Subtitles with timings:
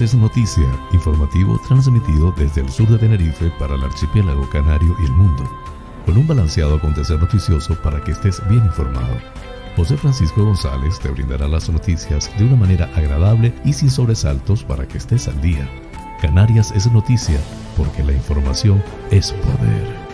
[0.00, 0.64] Es noticia,
[0.94, 5.44] informativo transmitido desde el sur de Tenerife para el archipiélago canario y el mundo,
[6.06, 9.14] con un balanceado acontecer noticioso para que estés bien informado.
[9.76, 14.88] José Francisco González te brindará las noticias de una manera agradable y sin sobresaltos para
[14.88, 15.68] que estés al día.
[16.22, 17.38] Canarias es noticia
[17.76, 20.10] porque la información es poder.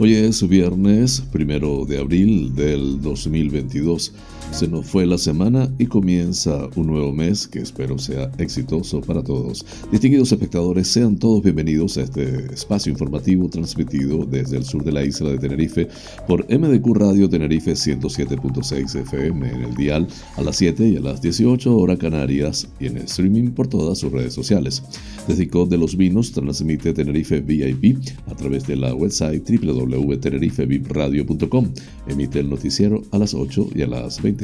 [0.00, 4.12] Hoy es viernes primero de abril del 2022.
[4.54, 9.20] Se nos fue la semana y comienza un nuevo mes que espero sea exitoso para
[9.20, 9.66] todos.
[9.90, 15.04] Distinguidos espectadores, sean todos bienvenidos a este espacio informativo transmitido desde el sur de la
[15.04, 15.88] isla de Tenerife
[16.28, 21.20] por MDQ Radio Tenerife 107.6 FM en el dial a las 7 y a las
[21.20, 24.84] 18 horas canarias y en streaming por todas sus redes sociales.
[25.26, 31.74] Desde COD de los Vinos transmite Tenerife VIP a través de la website www.tenerifevipradio.com.
[32.06, 34.43] Emite el noticiero a las 8 y a las 20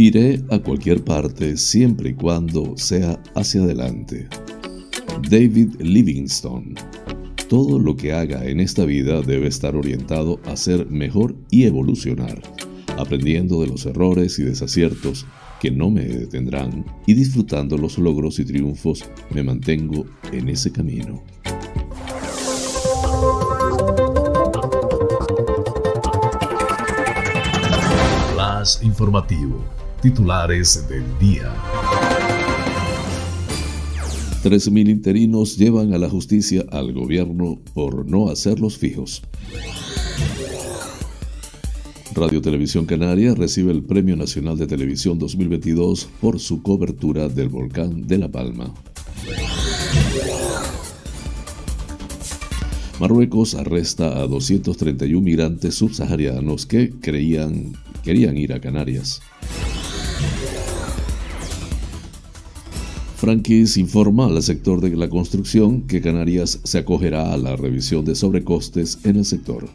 [0.00, 4.28] Iré a cualquier parte siempre y cuando sea hacia adelante.
[5.28, 6.76] David Livingstone.
[7.48, 12.40] Todo lo que haga en esta vida debe estar orientado a ser mejor y evolucionar,
[12.96, 15.26] aprendiendo de los errores y desaciertos
[15.60, 21.24] que no me detendrán y disfrutando los logros y triunfos me mantengo en ese camino.
[28.32, 31.52] Flash informativo Titulares del día.
[34.44, 39.22] 13.000 interinos llevan a la justicia al gobierno por no hacerlos fijos.
[42.14, 48.06] Radio Televisión Canaria recibe el Premio Nacional de Televisión 2022 por su cobertura del volcán
[48.06, 48.72] de La Palma.
[53.00, 57.72] Marruecos arresta a 231 migrantes subsaharianos que creían,
[58.04, 59.20] querían ir a Canarias.
[63.18, 68.14] Frankis informa al sector de la construcción que Canarias se acogerá a la revisión de
[68.14, 69.68] sobrecostes en el sector.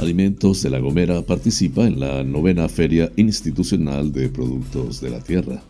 [0.00, 5.62] Alimentos de La Gomera participa en la novena Feria Institucional de Productos de la Tierra.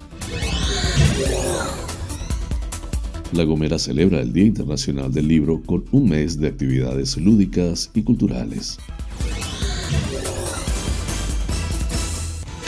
[3.33, 8.03] La Gomera celebra el Día Internacional del Libro con un mes de actividades lúdicas y
[8.03, 8.79] culturales.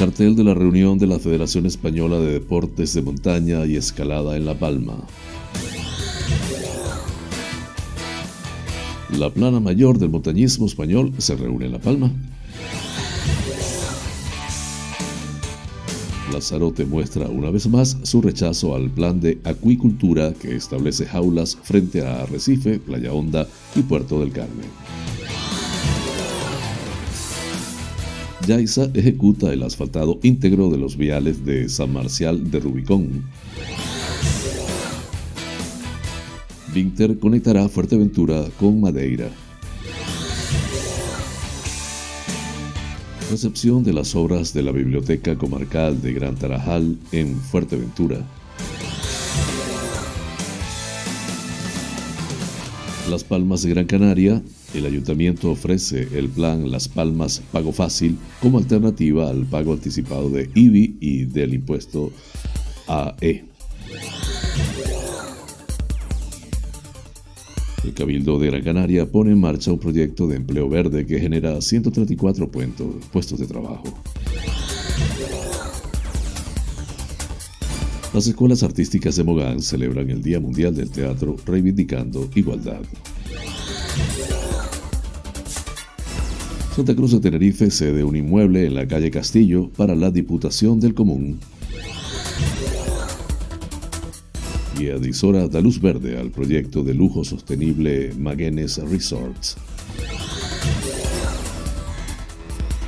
[0.05, 4.45] Cartel de la reunión de la Federación Española de Deportes de Montaña y Escalada en
[4.45, 4.99] La Palma.
[9.19, 12.13] La plana mayor del montañismo español se reúne en La Palma.
[16.31, 22.07] Lazarote muestra una vez más su rechazo al plan de acuicultura que establece jaulas frente
[22.07, 24.69] a Arrecife, Playa Honda y Puerto del Carmen.
[28.47, 33.25] Yaiza ejecuta el asfaltado íntegro de los viales de San Marcial de Rubicón.
[36.75, 39.31] Vinter conectará Fuerteventura con Madeira.
[43.31, 48.19] Recepción de las obras de la Biblioteca Comarcal de Gran Tarajal en Fuerteventura.
[53.09, 54.43] Las Palmas de Gran Canaria,
[54.75, 60.51] el ayuntamiento ofrece el plan Las Palmas Pago Fácil como alternativa al pago anticipado de
[60.55, 62.13] IBI y del impuesto
[62.89, 63.45] AE.
[67.85, 71.61] El Cabildo de Gran Canaria pone en marcha un proyecto de empleo verde que genera
[71.61, 73.85] 134 puestos de trabajo.
[78.13, 82.83] Las escuelas artísticas de Mogán celebran el Día Mundial del Teatro reivindicando igualdad.
[86.75, 90.93] Santa Cruz de Tenerife cede un inmueble en la calle Castillo para la Diputación del
[90.93, 91.39] Común.
[94.81, 99.57] Y adisora da luz verde al proyecto de lujo sostenible Magenes Resorts.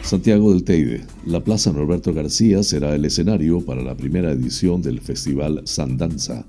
[0.03, 5.01] Santiago del Teide, la Plaza Norberto García será el escenario para la primera edición del
[5.01, 6.45] Festival Sandanza.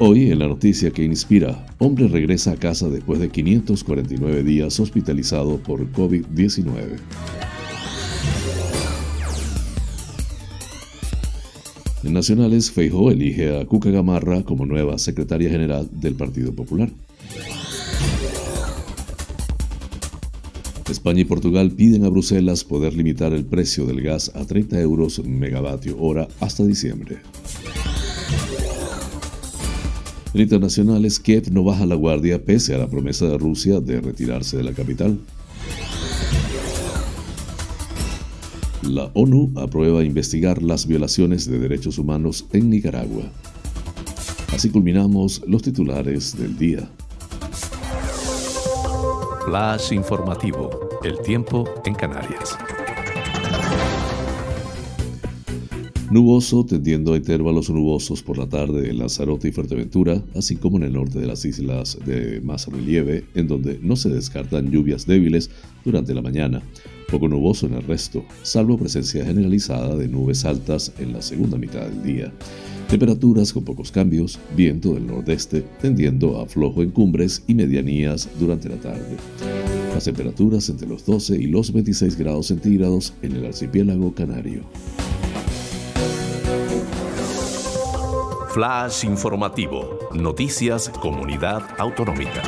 [0.00, 5.58] Hoy en la noticia que inspira, hombre regresa a casa después de 549 días hospitalizado
[5.58, 6.98] por COVID-19.
[12.04, 16.92] En Nacionales, Feijóo elige a Cuca Gamarra como nueva secretaria general del Partido Popular.
[20.88, 25.24] España y Portugal piden a Bruselas poder limitar el precio del gas a 30 euros
[25.24, 27.18] megavatio hora hasta diciembre.
[30.34, 34.58] En internacionales, Kiev no baja la guardia pese a la promesa de Rusia de retirarse
[34.58, 35.18] de la capital.
[38.82, 43.24] La ONU aprueba investigar las violaciones de derechos humanos en Nicaragua.
[44.52, 46.90] Así culminamos los titulares del día.
[49.46, 50.70] Flash informativo.
[51.02, 52.56] El tiempo en Canarias.
[56.10, 60.84] Nuboso, tendiendo a intervalos nubosos por la tarde en Lanzarote y Fuerteventura, así como en
[60.84, 65.50] el norte de las islas de más relieve, en donde no se descartan lluvias débiles
[65.84, 66.62] durante la mañana.
[67.10, 71.86] Poco nuboso en el resto, salvo presencia generalizada de nubes altas en la segunda mitad
[71.86, 72.32] del día.
[72.88, 78.70] Temperaturas con pocos cambios, viento del nordeste tendiendo a flojo en cumbres y medianías durante
[78.70, 79.18] la tarde.
[79.92, 84.62] Las temperaturas entre los 12 y los 26 grados centígrados en el archipiélago canario.
[88.50, 89.98] Flash informativo.
[90.14, 92.42] Noticias Comunidad Autonómica.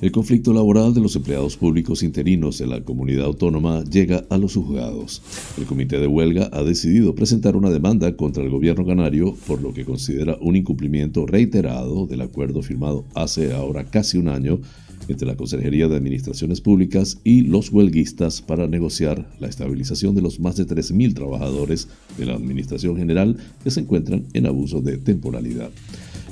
[0.00, 4.54] El conflicto laboral de los empleados públicos interinos de la comunidad autónoma llega a los
[4.54, 5.22] juzgados.
[5.56, 9.72] El comité de huelga ha decidido presentar una demanda contra el gobierno canario por lo
[9.72, 14.60] que considera un incumplimiento reiterado del acuerdo firmado hace ahora casi un año
[15.08, 20.38] entre la Consejería de Administraciones Públicas y los huelguistas para negociar la estabilización de los
[20.38, 25.70] más de 3.000 trabajadores de la Administración General que se encuentran en abuso de temporalidad.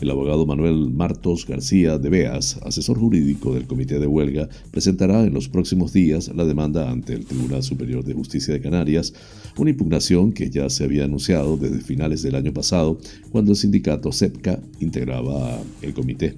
[0.01, 5.33] El abogado Manuel Martos García de Beas, asesor jurídico del Comité de Huelga, presentará en
[5.33, 9.15] los próximos días la demanda ante el Tribunal Superior de Justicia de Canarias,
[9.57, 12.99] una impugnación que ya se había anunciado desde finales del año pasado,
[13.31, 16.37] cuando el sindicato CEPCA integraba el comité.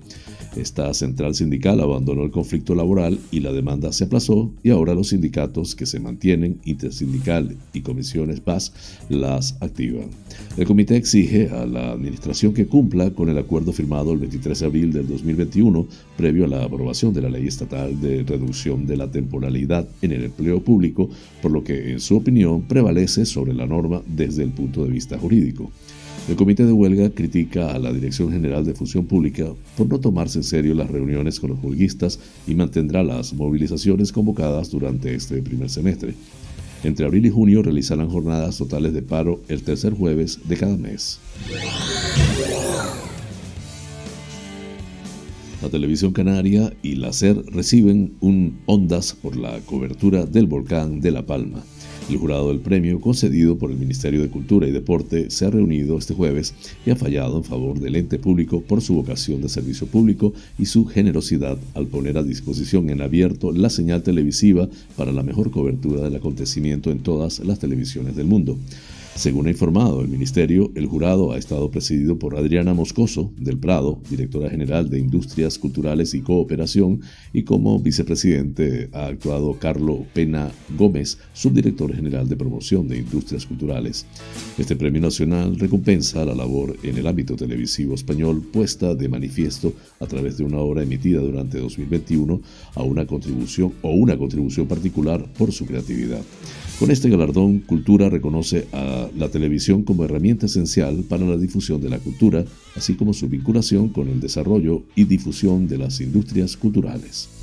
[0.56, 5.08] Esta central sindical abandonó el conflicto laboral y la demanda se aplazó y ahora los
[5.08, 8.72] sindicatos que se mantienen, Intersindical y Comisiones PAS,
[9.08, 10.08] las activan.
[10.56, 14.66] El comité exige a la administración que cumpla con el acuerdo firmado el 23 de
[14.66, 15.86] abril del 2021
[16.16, 20.24] previo a la aprobación de la ley estatal de reducción de la temporalidad en el
[20.24, 21.08] empleo público,
[21.42, 25.18] por lo que en su opinión prevalece sobre la norma desde el punto de vista
[25.18, 25.70] jurídico.
[26.28, 29.46] El comité de huelga critica a la Dirección General de Función Pública
[29.76, 34.70] por no tomarse en serio las reuniones con los huelguistas y mantendrá las movilizaciones convocadas
[34.70, 36.14] durante este primer semestre.
[36.84, 41.18] Entre abril y junio realizarán jornadas totales de paro el tercer jueves de cada mes.
[45.60, 51.10] La televisión canaria y la SER reciben un ondas por la cobertura del volcán de
[51.10, 51.64] La Palma.
[52.08, 55.98] El jurado del premio, concedido por el Ministerio de Cultura y Deporte, se ha reunido
[55.98, 56.54] este jueves
[56.86, 60.66] y ha fallado en favor del ente público por su vocación de servicio público y
[60.66, 66.02] su generosidad al poner a disposición en abierto la señal televisiva para la mejor cobertura
[66.02, 68.56] del acontecimiento en todas las televisiones del mundo.
[69.18, 74.00] Según ha informado el Ministerio, el jurado ha estado presidido por Adriana Moscoso del Prado,
[74.08, 77.00] directora general de Industrias Culturales y Cooperación,
[77.32, 84.06] y como vicepresidente ha actuado Carlo Pena Gómez, subdirector general de Promoción de Industrias Culturales.
[84.56, 90.06] Este premio nacional recompensa la labor en el ámbito televisivo español puesta de manifiesto a
[90.06, 92.40] través de una obra emitida durante 2021
[92.76, 96.22] a una contribución o una contribución particular por su creatividad.
[96.78, 101.90] Con este galardón, Cultura reconoce a la televisión como herramienta esencial para la difusión de
[101.90, 102.44] la cultura,
[102.76, 107.37] así como su vinculación con el desarrollo y difusión de las industrias culturales.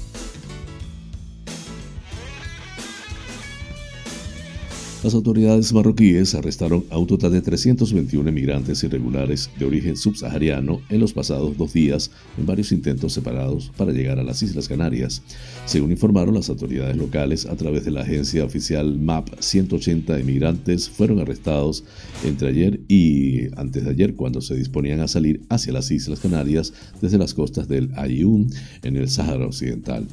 [5.05, 10.99] Las autoridades marroquíes arrestaron a un total de 321 emigrantes irregulares de origen subsahariano en
[10.99, 12.09] los pasados dos días
[12.39, 15.21] en varios intentos separados para llegar a las Islas Canarias.
[15.67, 21.19] Según informaron las autoridades locales a través de la agencia oficial MAP, 180 emigrantes fueron
[21.19, 21.83] arrestados
[22.23, 26.73] entre ayer y antes de ayer cuando se disponían a salir hacia las Islas Canarias
[26.99, 28.49] desde las costas del Ayyun
[28.81, 30.07] en el Sáhara Occidental.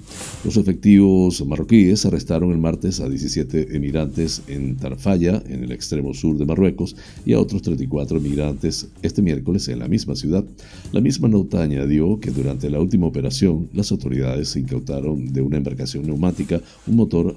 [0.45, 6.37] Los efectivos marroquíes arrestaron el martes a 17 emigrantes en Tarfaya, en el extremo sur
[6.37, 10.45] de Marruecos, y a otros 34 migrantes este miércoles en la misma ciudad.
[10.93, 16.05] La misma nota añadió que durante la última operación las autoridades incautaron de una embarcación
[16.05, 17.37] neumática un motor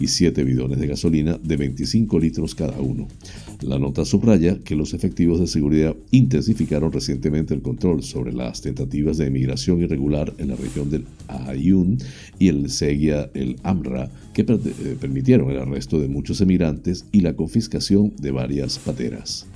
[0.00, 3.08] y 7 bidones de gasolina de 25 litros cada uno.
[3.60, 9.16] La nota subraya que los efectivos de seguridad intensificaron recientemente el control sobre las tentativas
[9.16, 11.98] de emigración irregular en la región del Ayun
[12.38, 17.34] y el Seguia el Amra, que eh, permitieron el arresto de muchos emigrantes y la
[17.34, 19.46] confiscación de varias pateras.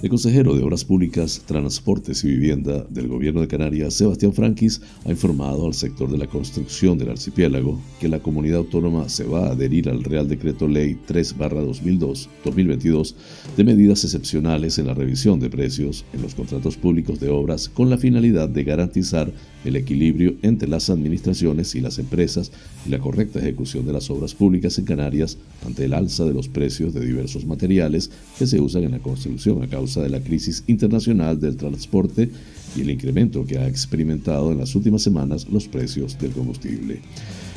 [0.00, 5.10] El consejero de Obras Públicas, Transportes y Vivienda del Gobierno de Canarias, Sebastián Franquis, ha
[5.10, 9.52] informado al sector de la construcción del archipiélago que la comunidad autónoma se va a
[9.54, 13.14] adherir al Real Decreto Ley 3-2022
[13.56, 17.90] de medidas excepcionales en la revisión de precios en los contratos públicos de obras con
[17.90, 19.32] la finalidad de garantizar
[19.64, 22.52] el equilibrio entre las administraciones y las empresas
[22.86, 26.46] y la correcta ejecución de las obras públicas en Canarias ante el alza de los
[26.46, 30.64] precios de diversos materiales que se usan en la construcción a causa de la crisis
[30.66, 32.30] internacional del transporte
[32.76, 37.00] y el incremento que ha experimentado en las últimas semanas los precios del combustible.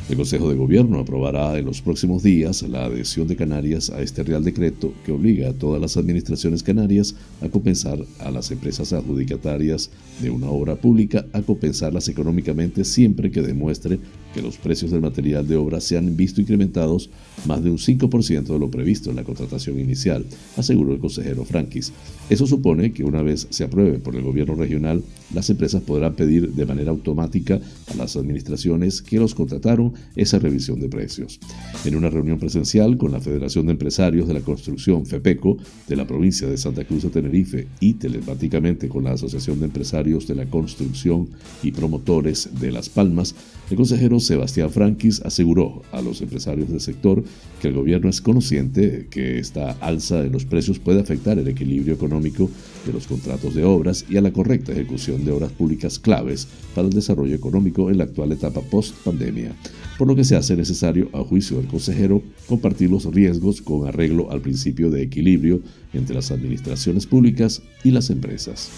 [0.08, 4.24] El Consejo de Gobierno aprobará en los próximos días la adhesión de Canarias a este
[4.24, 9.90] Real Decreto que obliga a todas las administraciones canarias a compensar a las empresas adjudicatarias
[10.20, 14.00] de una obra pública, a compensarlas económicamente siempre que demuestre
[14.32, 17.10] que los precios del material de obra se han visto incrementados
[17.46, 20.24] más de un 5% de lo previsto en la contratación inicial,
[20.56, 21.92] aseguró el consejero Frankis.
[22.30, 25.02] Eso supone que una vez se apruebe por el gobierno regional,
[25.34, 30.80] las empresas podrán pedir de manera automática a las administraciones que los contrataron esa revisión
[30.80, 31.40] de precios.
[31.84, 35.58] En una reunión presencial con la Federación de Empresarios de la Construcción, FEPECO,
[35.88, 40.26] de la provincia de Santa Cruz de Tenerife y telepáticamente con la Asociación de Empresarios
[40.26, 41.28] de la Construcción
[41.62, 43.34] y Promotores de Las Palmas,
[43.70, 47.24] el consejero Sebastián Frankis aseguró a los empresarios del sector
[47.60, 51.94] que el gobierno es consciente que esta alza en los precios puede afectar el equilibrio
[51.94, 52.50] económico
[52.84, 56.88] de los contratos de obras y a la correcta ejecución de obras públicas claves para
[56.88, 59.54] el desarrollo económico en la actual etapa post-pandemia,
[59.96, 64.30] por lo que se hace necesario, a juicio del consejero, compartir los riesgos con arreglo
[64.30, 65.60] al principio de equilibrio
[65.92, 68.70] entre las administraciones públicas y las empresas.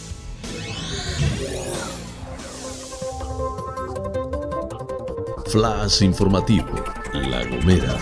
[5.54, 6.66] Flash informativo,
[7.12, 7.96] La Gomera.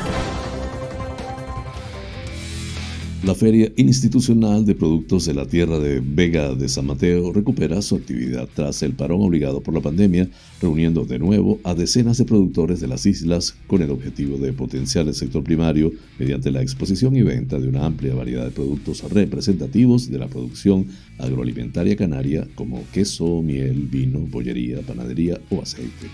[3.24, 7.96] La Feria Institucional de Productos de la Tierra de Vega de San Mateo recupera su
[7.96, 10.30] actividad tras el parón obligado por la pandemia,
[10.62, 15.06] reuniendo de nuevo a decenas de productores de las islas con el objetivo de potenciar
[15.06, 20.10] el sector primario mediante la exposición y venta de una amplia variedad de productos representativos
[20.10, 20.86] de la producción
[21.18, 26.08] agroalimentaria canaria como queso, miel, vino, bollería, panadería o aceite.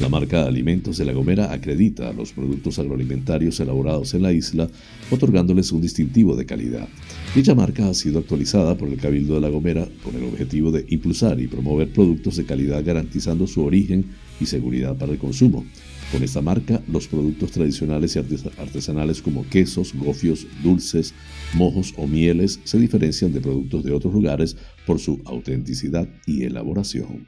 [0.00, 4.70] La marca Alimentos de La Gomera acredita los productos agroalimentarios elaborados en la isla,
[5.10, 6.88] otorgándoles un distintivo de calidad.
[7.34, 10.84] Dicha marca ha sido actualizada por el Cabildo de La Gomera con el objetivo de
[10.88, 14.04] impulsar y promover productos de calidad garantizando su origen
[14.40, 15.64] y seguridad para el consumo.
[16.12, 21.12] Con esta marca, los productos tradicionales y artesanales como quesos, gofios, dulces,
[21.54, 27.26] mojos o mieles se diferencian de productos de otros lugares por su autenticidad y elaboración.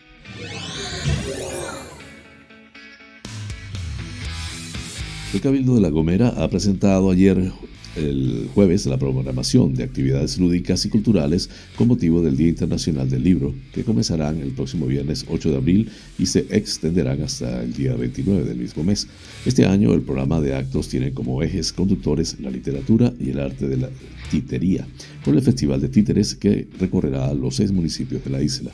[5.33, 7.53] El Cabildo de La Gomera ha presentado ayer
[7.95, 13.23] el jueves la programación de actividades lúdicas y culturales con motivo del Día Internacional del
[13.23, 17.95] Libro, que comenzarán el próximo viernes 8 de abril y se extenderán hasta el día
[17.95, 19.07] 29 del mismo mes.
[19.47, 23.69] Este año el programa de actos tiene como ejes conductores la literatura y el arte
[23.69, 23.91] de la
[24.33, 24.85] titería,
[25.25, 28.73] con el Festival de Títeres que recorrerá los seis municipios de la isla.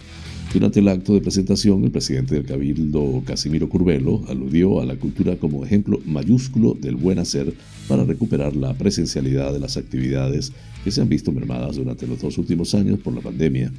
[0.57, 5.37] Durante el acto de presentación, el presidente del Cabildo, Casimiro Curvelo, aludió a la cultura
[5.37, 7.53] como ejemplo mayúsculo del buen hacer
[7.87, 12.39] para recuperar la presencialidad de las actividades que se han visto mermadas durante los dos
[12.39, 13.71] últimos años por la pandemia.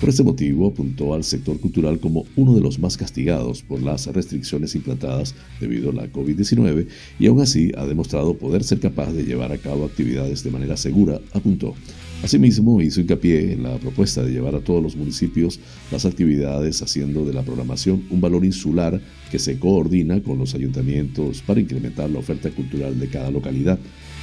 [0.00, 4.06] Por este motivo, apuntó al sector cultural como uno de los más castigados por las
[4.06, 6.86] restricciones implantadas debido a la COVID-19
[7.18, 10.78] y aún así ha demostrado poder ser capaz de llevar a cabo actividades de manera
[10.78, 11.74] segura, apuntó.
[12.22, 15.58] Asimismo, hizo hincapié en la propuesta de llevar a todos los municipios
[15.90, 19.00] las actividades haciendo de la programación un valor insular
[19.32, 23.76] que se coordina con los ayuntamientos para incrementar la oferta cultural de cada localidad.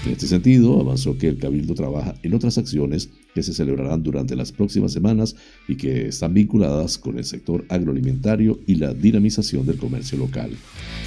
[0.05, 4.35] En este sentido, avanzó que el Cabildo trabaja en otras acciones que se celebrarán durante
[4.35, 5.35] las próximas semanas
[5.67, 10.51] y que están vinculadas con el sector agroalimentario y la dinamización del comercio local.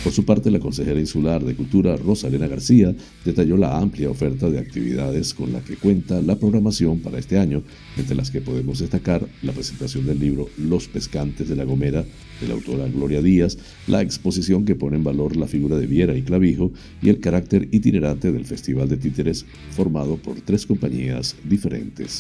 [0.04, 4.50] Por su parte, la consejera insular de Cultura, Rosa Elena García, detalló la amplia oferta
[4.50, 7.62] de actividades con la que cuenta la programación para este año,
[7.96, 12.04] entre las que podemos destacar la presentación del libro Los Pescantes de la Gomera,
[12.40, 16.16] de la autora Gloria Díaz, la exposición que pone en valor la figura de Viera
[16.16, 22.11] y Clavijo y el carácter itinerante del Festival de Títeres formado por tres compañías diferentes.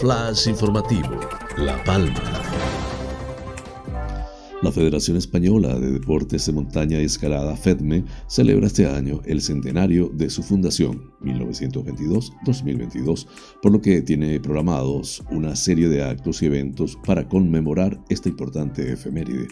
[0.00, 1.20] Flash informativo,
[1.56, 2.85] La Palma.
[4.62, 10.10] La Federación Española de Deportes de Montaña y Escalada, FEDME, celebra este año el centenario
[10.14, 13.26] de su fundación, 1922-2022,
[13.60, 18.90] por lo que tiene programados una serie de actos y eventos para conmemorar esta importante
[18.90, 19.46] efeméride.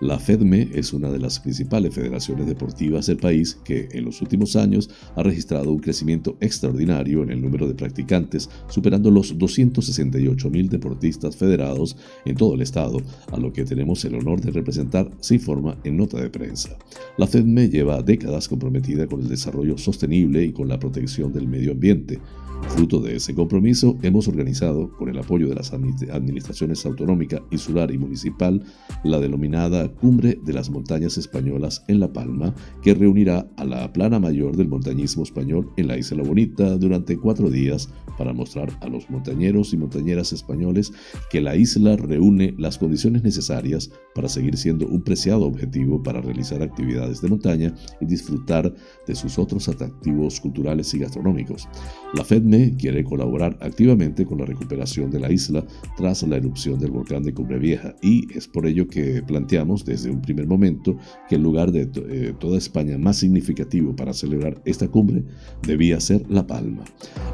[0.00, 4.56] La FEDME es una de las principales federaciones deportivas del país que en los últimos
[4.56, 10.68] años ha registrado un crecimiento extraordinario en el número de practicantes, superando los 268 mil
[10.68, 13.00] deportistas federados en todo el estado,
[13.30, 16.76] a lo que tenemos el honor de representar, se informa en nota de prensa.
[17.16, 21.72] La FEDME lleva décadas comprometida con el desarrollo sostenible y con la protección del medio
[21.72, 22.20] ambiente.
[22.68, 27.98] Fruto de ese compromiso, hemos organizado, con el apoyo de las administraciones autonómica, insular y
[27.98, 28.62] municipal,
[29.04, 34.18] la denominada Cumbre de las Montañas Españolas en La Palma, que reunirá a la plana
[34.18, 37.88] mayor del montañismo español en la Isla Bonita durante cuatro días
[38.18, 40.92] para mostrar a los montañeros y montañeras españoles
[41.30, 46.62] que la isla reúne las condiciones necesarias para seguir siendo un preciado objetivo para realizar
[46.62, 48.74] actividades de montaña y disfrutar
[49.06, 51.68] de sus otros atractivos culturales y gastronómicos.
[52.14, 55.64] La FEDME quiere colaborar activamente con la recuperación de la isla
[55.96, 60.10] tras la erupción del volcán de Cumbre Vieja y es por ello que planteamos desde
[60.10, 60.96] un primer momento
[61.28, 65.24] que el lugar de eh, toda España más significativo para celebrar esta cumbre
[65.62, 66.84] debía ser La Palma.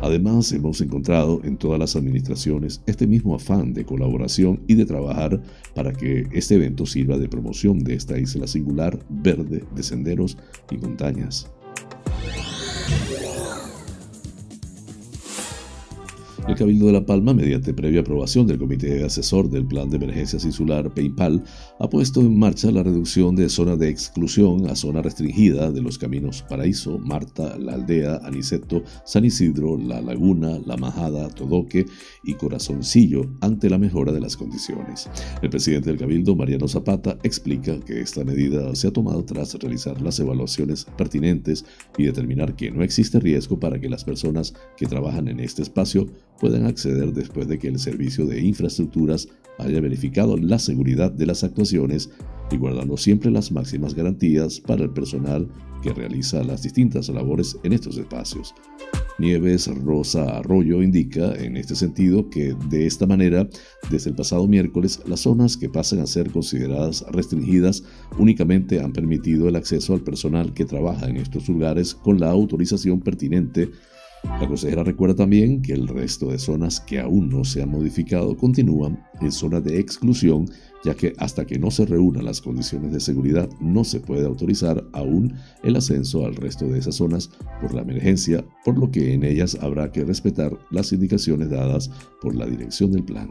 [0.02, 5.42] Además, hemos encontrado en todas las administraciones este mismo afán de colaboración y de trabajar
[5.74, 10.38] para que este evento sirva de promoción de esta isla singular, verde, de senderos
[10.70, 11.50] y montañas.
[16.46, 20.44] El Cabildo de La Palma, mediante previa aprobación del Comité Asesor del Plan de Emergencias
[20.44, 21.42] Insular PayPal,
[21.78, 25.96] ha puesto en marcha la reducción de zona de exclusión a zona restringida de los
[25.96, 31.86] caminos Paraíso, Marta, La Aldea, Aniceto, San Isidro, La Laguna, La Majada, Todoque
[32.24, 35.08] y Corazoncillo ante la mejora de las condiciones.
[35.40, 40.02] El presidente del Cabildo, Mariano Zapata, explica que esta medida se ha tomado tras realizar
[40.02, 41.64] las evaluaciones pertinentes
[41.96, 46.06] y determinar que no existe riesgo para que las personas que trabajan en este espacio
[46.40, 51.44] puedan acceder después de que el servicio de infraestructuras haya verificado la seguridad de las
[51.44, 52.10] actuaciones
[52.50, 55.48] y guardando siempre las máximas garantías para el personal
[55.82, 58.54] que realiza las distintas labores en estos espacios.
[59.18, 63.48] Nieves Rosa Arroyo indica en este sentido que de esta manera,
[63.88, 67.84] desde el pasado miércoles, las zonas que pasan a ser consideradas restringidas
[68.18, 73.00] únicamente han permitido el acceso al personal que trabaja en estos lugares con la autorización
[73.00, 73.70] pertinente
[74.40, 78.36] la consejera recuerda también que el resto de zonas que aún no se han modificado
[78.36, 80.50] continúan en zona de exclusión,
[80.84, 84.84] ya que hasta que no se reúnan las condiciones de seguridad no se puede autorizar
[84.92, 89.24] aún el ascenso al resto de esas zonas por la emergencia, por lo que en
[89.24, 93.28] ellas habrá que respetar las indicaciones dadas por la dirección del plan.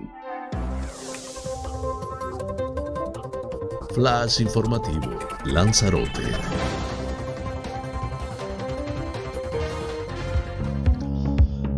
[3.94, 6.83] Flash informativo, Lanzarote.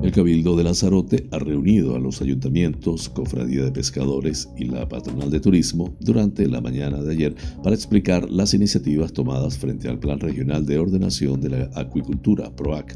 [0.06, 5.32] El Cabildo de Lanzarote ha reunido a los ayuntamientos, Cofradía de Pescadores y la Patronal
[5.32, 10.20] de Turismo durante la mañana de ayer para explicar las iniciativas tomadas frente al Plan
[10.20, 12.96] Regional de Ordenación de la Acuicultura, PROAC.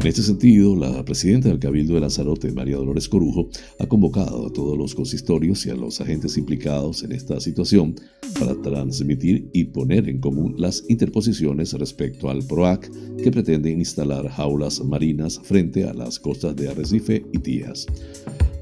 [0.00, 4.50] En este sentido, la presidenta del Cabildo de Lanzarote, María Dolores Corujo, ha convocado a
[4.50, 7.94] todos los consistorios y a los agentes implicados en esta situación
[8.38, 12.90] para transmitir y poner en común las interposiciones respecto al PROAC
[13.22, 17.86] que pretende instalar jaulas marinas frente a las costas de Arrecife y Tías.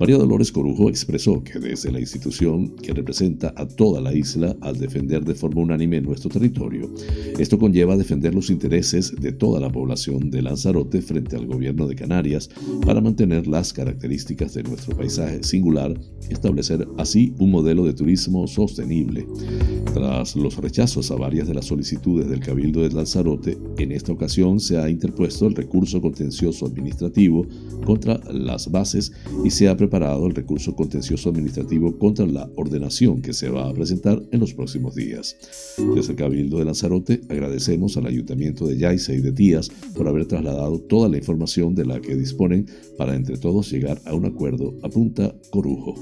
[0.00, 4.78] María Dolores Corujo expresó que desde la institución que representa a toda la isla al
[4.78, 6.88] defender de forma unánime nuestro territorio,
[7.36, 11.96] esto conlleva defender los intereses de toda la población de Lanzarote frente al gobierno de
[11.96, 12.48] Canarias
[12.86, 15.98] para mantener las características de nuestro paisaje singular
[16.30, 19.26] y establecer así un modelo de turismo sostenible.
[19.92, 24.60] Tras los rechazos a varias de las solicitudes del Cabildo de Lanzarote, en esta ocasión
[24.60, 27.44] se ha interpuesto el recurso contencioso administrativo
[27.84, 29.12] contra las bases
[29.44, 34.22] y se ha el recurso contencioso administrativo contra la ordenación que se va a presentar
[34.30, 35.36] en los próximos días.
[35.94, 40.26] Desde el Cabildo de Lanzarote agradecemos al Ayuntamiento de Yaiza y de Tías por haber
[40.26, 44.74] trasladado toda la información de la que disponen para entre todos llegar a un acuerdo,
[44.82, 45.94] apunta Corujo.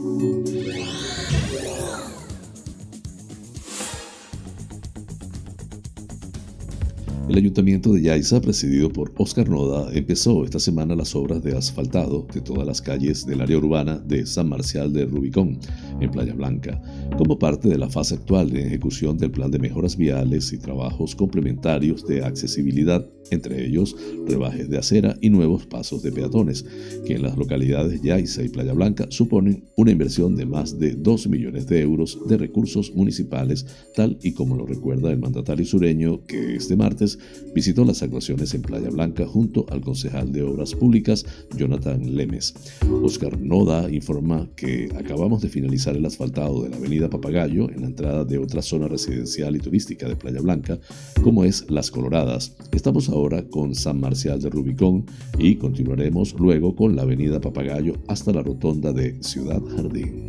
[7.28, 12.24] El ayuntamiento de Yaiza, presidido por Oscar Noda, empezó esta semana las obras de asfaltado
[12.32, 15.58] de todas las calles del área urbana de San Marcial de Rubicón,
[16.00, 16.80] en Playa Blanca,
[17.18, 21.16] como parte de la fase actual de ejecución del plan de mejoras viales y trabajos
[21.16, 26.64] complementarios de accesibilidad, entre ellos rebajes de acera y nuevos pasos de peatones,
[27.06, 31.28] que en las localidades Yaiza y Playa Blanca suponen una inversión de más de 2
[31.28, 36.56] millones de euros de recursos municipales, tal y como lo recuerda el mandatario sureño que
[36.56, 37.18] este martes
[37.54, 41.24] visitó las actuaciones en Playa Blanca junto al concejal de Obras Públicas,
[41.56, 42.54] Jonathan Lemes.
[43.02, 47.86] Oscar Noda informa que acabamos de finalizar el asfaltado de la avenida Papagayo en la
[47.86, 50.78] entrada de otra zona residencial y turística de Playa Blanca,
[51.22, 52.56] como es Las Coloradas.
[52.72, 55.06] Estamos ahora con San Marcial de Rubicón
[55.38, 60.26] y continuaremos luego con la avenida Papagayo hasta la rotonda de Ciudad Jardín.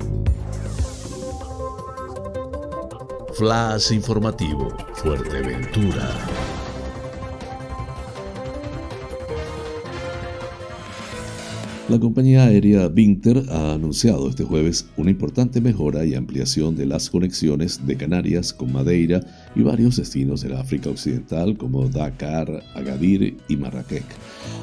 [3.34, 6.10] Flash informativo, Fuerteventura.
[11.90, 17.10] La compañía aérea Vinter ha anunciado este jueves una importante mejora y ampliación de las
[17.10, 19.22] conexiones de Canarias con Madeira
[19.58, 24.06] y varios destinos de la África Occidental como Dakar, Agadir y Marrakech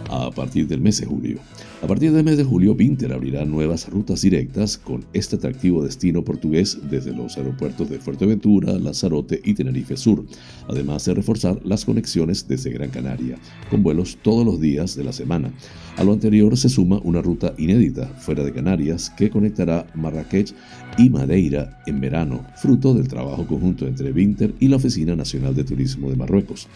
[0.08, 1.38] a partir del mes de julio.
[1.82, 6.24] A partir del mes de julio, Vinter abrirá nuevas rutas directas con este atractivo destino
[6.24, 10.24] portugués desde los aeropuertos de Fuerteventura, Lanzarote y Tenerife Sur,
[10.68, 13.36] además de reforzar las conexiones desde Gran Canaria,
[13.68, 15.52] con vuelos todos los días de la semana.
[15.96, 20.54] A lo anterior se suma una ruta inédita fuera de Canarias que conectará Marrakech
[20.96, 25.64] y Madeira en verano, fruto del trabajo conjunto entre Vinter y la Oficina Nacional de
[25.64, 26.68] Turismo de Marruecos.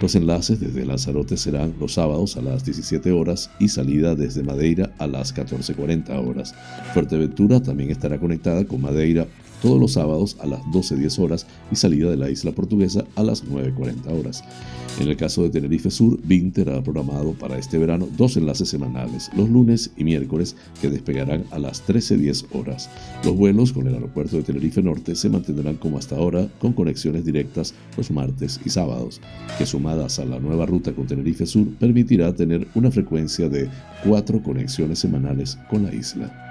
[0.00, 4.92] Los enlaces desde Lanzarote serán los sábados a las 17 horas y salida desde Madeira
[4.98, 6.54] a las 14.40 horas.
[6.94, 9.26] Fuerteventura también estará conectada con Madeira
[9.66, 13.44] todos los sábados a las 12.10 horas y salida de la isla portuguesa a las
[13.44, 14.44] 9.40 horas.
[15.00, 19.28] En el caso de Tenerife Sur, Vinter ha programado para este verano dos enlaces semanales,
[19.36, 22.88] los lunes y miércoles, que despegarán a las 13.10 horas.
[23.24, 27.24] Los vuelos con el aeropuerto de Tenerife Norte se mantendrán como hasta ahora, con conexiones
[27.24, 29.20] directas los martes y sábados,
[29.58, 33.68] que sumadas a la nueva ruta con Tenerife Sur permitirá tener una frecuencia de
[34.04, 36.46] cuatro conexiones semanales con la isla.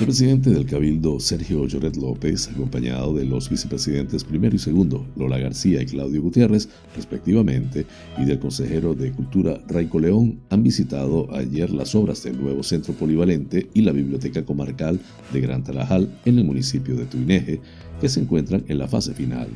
[0.00, 5.38] El presidente del Cabildo, Sergio Lloret López, acompañado de los vicepresidentes primero y segundo, Lola
[5.38, 7.86] García y Claudio Gutiérrez, respectivamente,
[8.18, 12.92] y del consejero de Cultura, Raico León, han visitado ayer las obras del nuevo centro
[12.92, 14.98] polivalente y la biblioteca comarcal
[15.32, 17.60] de Gran Tarajal en el municipio de Tuineje,
[18.04, 19.48] que se encuentran en la fase final.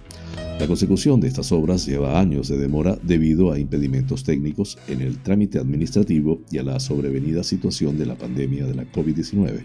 [0.59, 5.19] La consecución de estas obras lleva años de demora debido a impedimentos técnicos en el
[5.19, 9.65] trámite administrativo y a la sobrevenida situación de la pandemia de la COVID-19.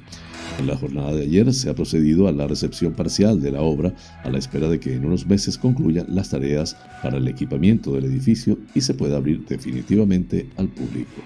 [0.59, 3.95] En la jornada de ayer se ha procedido a la recepción parcial de la obra
[4.21, 8.03] a la espera de que en unos meses concluyan las tareas para el equipamiento del
[8.03, 11.21] edificio y se pueda abrir definitivamente al público.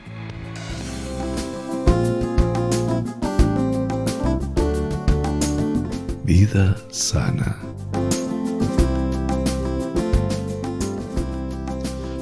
[6.23, 7.55] Vida sana.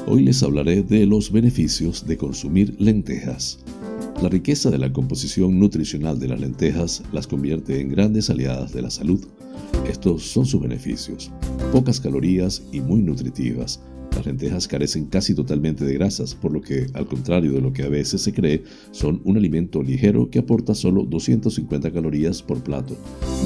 [0.05, 3.59] Hoy les hablaré de los beneficios de consumir lentejas.
[4.21, 8.81] La riqueza de la composición nutricional de las lentejas las convierte en grandes aliadas de
[8.81, 9.25] la salud.
[9.89, 11.31] Estos son sus beneficios.
[11.71, 13.79] Pocas calorías y muy nutritivas,
[14.15, 17.83] las lentejas carecen casi totalmente de grasas, por lo que, al contrario de lo que
[17.83, 22.95] a veces se cree, son un alimento ligero que aporta solo 250 calorías por plato,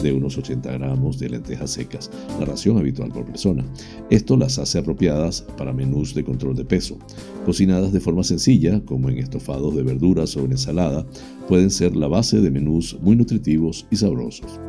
[0.03, 3.65] de unos 80 gramos de lentejas secas, la ración habitual por persona.
[4.10, 6.97] Esto las hace apropiadas para menús de control de peso.
[7.45, 11.05] Cocinadas de forma sencilla, como en estofados de verduras o en ensalada,
[11.47, 14.60] pueden ser la base de menús muy nutritivos y sabrosos.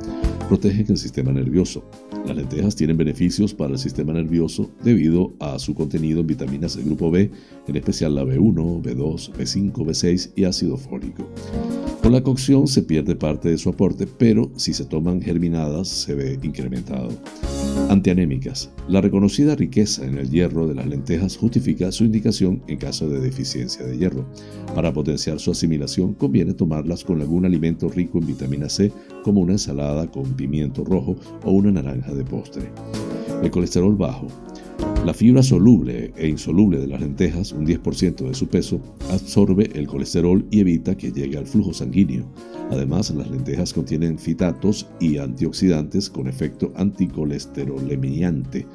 [0.48, 1.84] Protegen el sistema nervioso.
[2.26, 6.84] Las lentejas tienen beneficios para el sistema nervioso debido a su contenido en vitaminas del
[6.84, 7.30] grupo B,
[7.66, 11.28] en especial la B1, B2, B5, B6 y ácido fólico.
[12.02, 16.14] Con la cocción se pierde parte de su aporte, pero si se toman germinadas se
[16.14, 17.10] ve incrementado.
[17.90, 18.70] Antianémicas.
[18.88, 23.20] La reconocida riqueza en el hierro de las lentejas justifica su indicación en caso de
[23.20, 24.24] deficiencia de hierro.
[24.74, 29.52] Para potenciar su asimilación conviene tomarlas con algún alimento rico en vitamina C como una
[29.52, 32.70] ensalada con pimiento rojo o una naranja de postre.
[33.42, 34.26] El colesterol bajo.
[35.04, 38.80] La fibra soluble e insoluble de las lentejas, un 10% de su peso,
[39.10, 42.26] absorbe el colesterol y evita que llegue al flujo sanguíneo.
[42.70, 48.66] Además, las lentejas contienen fitatos y antioxidantes con efecto anticolesterolemiante,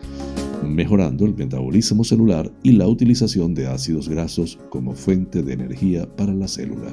[0.67, 6.33] mejorando el metabolismo celular y la utilización de ácidos grasos como fuente de energía para
[6.33, 6.91] la célula.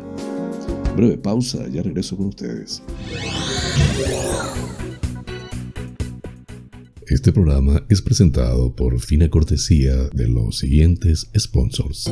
[0.97, 2.83] Breve pausa, ya regreso con ustedes.
[7.07, 12.11] Este programa es presentado por fina cortesía de los siguientes sponsors.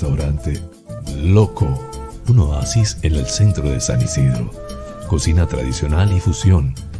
[0.00, 0.60] restaurante
[1.16, 1.66] Loco,
[2.28, 4.48] un oasis en el centro de San Isidro.
[5.08, 6.72] Cocina tradicional y fusión,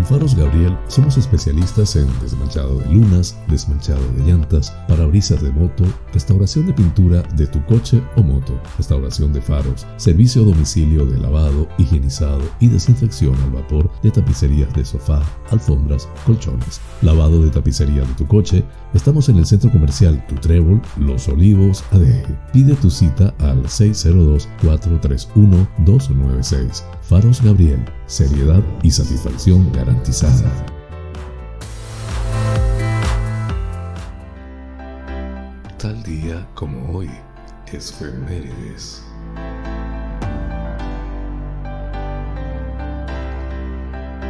[0.00, 5.84] En Faros Gabriel somos especialistas en desmanchado de lunas, desmanchado de llantas, parabrisas de moto,
[6.14, 11.18] restauración de pintura de tu coche o moto, restauración de faros, servicio a domicilio de
[11.18, 18.00] lavado, higienizado y desinfección al vapor de tapicerías de sofá, alfombras, colchones, lavado de tapicería
[18.00, 18.64] de tu coche.
[18.94, 22.52] Estamos en el centro comercial Tu Trébol, Los Olivos, ADG.
[22.54, 26.84] Pide tu cita al 602 431 296.
[27.10, 30.64] Faros Gabriel, seriedad y satisfacción garantizada.
[35.76, 37.10] Tal día como hoy,
[37.72, 39.02] es Femérides.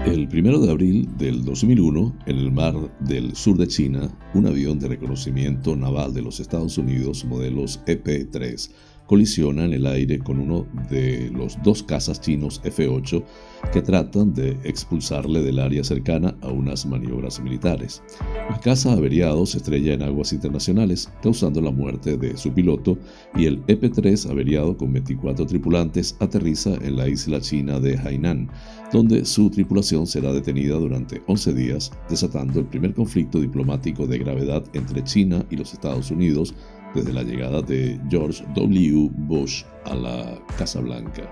[0.07, 4.79] El 1 de abril del 2001, en el mar del sur de China, un avión
[4.79, 8.71] de reconocimiento naval de los Estados Unidos, modelos EP-3,
[9.11, 13.25] colisiona en el aire con uno de los dos cazas chinos F-8
[13.73, 18.05] que tratan de expulsarle del área cercana a unas maniobras militares.
[18.49, 22.97] El caza averiado se estrella en aguas internacionales, causando la muerte de su piloto,
[23.35, 28.49] y el EP-3 averiado con 24 tripulantes aterriza en la isla china de Hainan,
[28.93, 34.63] donde su tripulación será detenida durante 11 días, desatando el primer conflicto diplomático de gravedad
[34.73, 36.55] entre China y los Estados Unidos
[36.95, 39.11] desde la llegada de George W.
[39.13, 41.23] Bush a la Casa Blanca.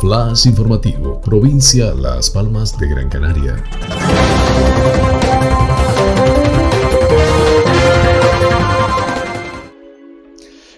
[0.00, 3.62] Flash informativo, provincia Las Palmas de Gran Canaria.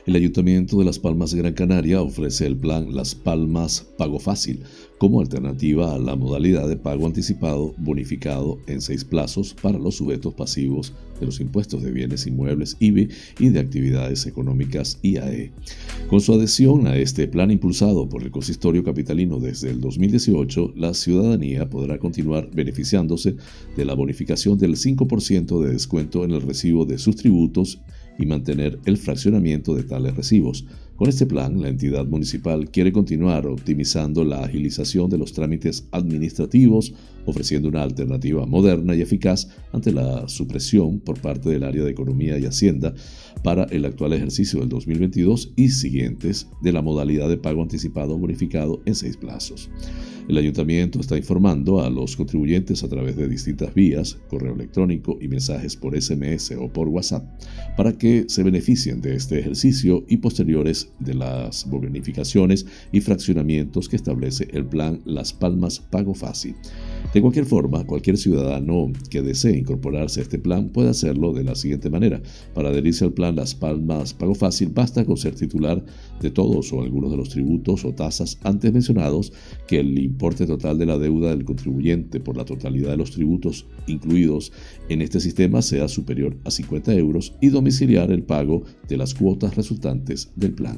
[0.06, 4.60] El Ayuntamiento de Las Palmas de Gran Canaria ofrece el plan Las Palmas Pago Fácil
[4.98, 10.32] como alternativa a la modalidad de pago anticipado bonificado en seis plazos para los sujetos
[10.32, 13.08] pasivos de los impuestos de bienes inmuebles IBI
[13.40, 15.50] y de actividades económicas IAE.
[16.08, 20.94] Con su adhesión a este plan impulsado por el consistorio capitalino desde el 2018, la
[20.94, 23.34] ciudadanía podrá continuar beneficiándose
[23.76, 27.80] de la bonificación del 5% de descuento en el recibo de sus tributos
[28.18, 33.46] y mantener el fraccionamiento de tales recibos, Con este plan, la entidad municipal quiere continuar
[33.46, 36.94] optimizando la agilización de los trámites administrativos,
[37.26, 42.38] ofreciendo una alternativa moderna y eficaz ante la supresión por parte del área de Economía
[42.38, 42.94] y Hacienda
[43.44, 48.80] para el actual ejercicio del 2022 y siguientes de la modalidad de pago anticipado bonificado
[48.86, 49.68] en seis plazos.
[50.28, 55.28] El ayuntamiento está informando a los contribuyentes a través de distintas vías, correo electrónico y
[55.28, 57.24] mensajes por SMS o por WhatsApp,
[57.76, 63.96] para que se beneficien de este ejercicio y posteriores de las bonificaciones y fraccionamientos que
[63.96, 66.54] establece el plan Las Palmas Pago Fácil.
[67.14, 71.54] De cualquier forma, cualquier ciudadano que desee incorporarse a este plan puede hacerlo de la
[71.54, 72.20] siguiente manera.
[72.54, 75.84] Para adherirse al plan Las Palmas Pago Fácil basta con ser titular
[76.20, 79.32] de todos o algunos de los tributos o tasas antes mencionados,
[79.66, 83.66] que el importe total de la deuda del contribuyente por la totalidad de los tributos
[83.86, 84.52] incluidos
[84.88, 89.56] en este sistema sea superior a 50 euros y domiciliar el pago de las cuotas
[89.56, 90.75] resultantes del plan.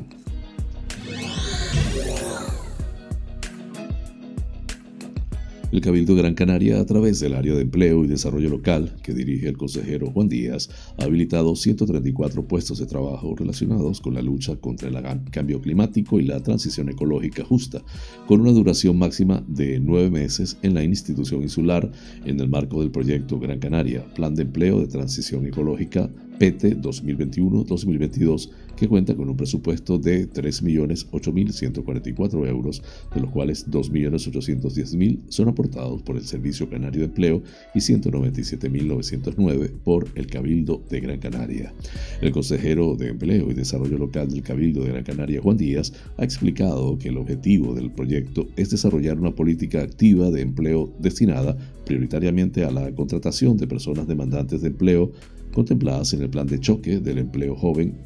[5.70, 9.48] El Cabildo Gran Canaria, a través del área de empleo y desarrollo local que dirige
[9.48, 14.88] el consejero Juan Díaz, ha habilitado 134 puestos de trabajo relacionados con la lucha contra
[14.88, 14.96] el
[15.31, 17.83] cambio climático y la transición ecológica justa,
[18.26, 21.90] con una duración máxima de nueve meses en la institución insular
[22.24, 28.48] en el marco del proyecto Gran Canaria, Plan de Empleo de Transición Ecológica PT 2021-2022
[28.79, 32.81] que cuenta con un presupuesto de 3.008.144 euros,
[33.14, 37.43] de los cuales 2.810.000 son aportados por el Servicio Canario de Empleo
[37.75, 41.75] y 197.909 por el Cabildo de Gran Canaria.
[42.21, 46.23] El consejero de Empleo y Desarrollo Local del Cabildo de Gran Canaria, Juan Díaz, ha
[46.23, 52.64] explicado que el objetivo del proyecto es desarrollar una política activa de empleo destinada prioritariamente
[52.64, 55.11] a la contratación de personas demandantes de empleo
[55.53, 57.97] contempladas en el plan de choque del empleo joven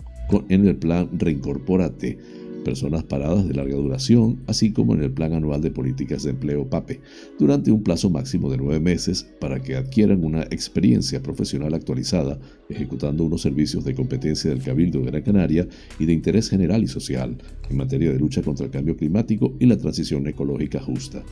[0.48, 2.18] en el plan Reincorpórate
[2.62, 6.68] personas paradas de larga duración, así como en el Plan Anual de Políticas de Empleo
[6.68, 7.00] PAPE,
[7.38, 13.24] durante un plazo máximo de nueve meses para que adquieran una experiencia profesional actualizada, ejecutando
[13.24, 17.36] unos servicios de competencia del Cabildo de Gran Canaria y de interés general y social
[17.68, 21.22] en materia de lucha contra el cambio climático y la transición ecológica justa.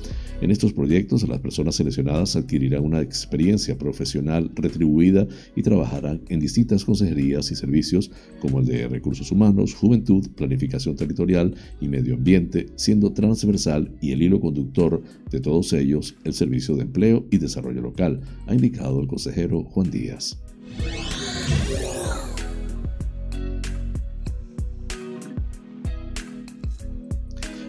[0.40, 6.84] En estos proyectos, las personas seleccionadas adquirirán una experiencia profesional retribuida y trabajarán en distintas
[6.84, 11.19] consejerías y servicios como el de recursos humanos, juventud, planificación territorial,
[11.80, 16.82] y medio ambiente, siendo transversal y el hilo conductor de todos ellos el Servicio de
[16.82, 20.38] Empleo y Desarrollo Local, ha indicado el consejero Juan Díaz.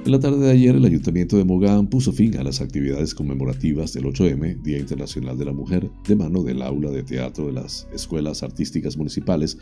[0.03, 3.93] En la tarde de ayer, el Ayuntamiento de Mogán puso fin a las actividades conmemorativas
[3.93, 7.87] del 8M, Día Internacional de la Mujer, de mano del aula de teatro de las
[7.93, 9.59] escuelas artísticas municipales,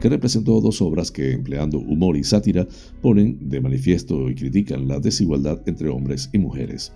[0.00, 2.66] que representó dos obras que, empleando humor y sátira,
[3.02, 6.92] ponen de manifiesto y critican la desigualdad entre hombres y mujeres.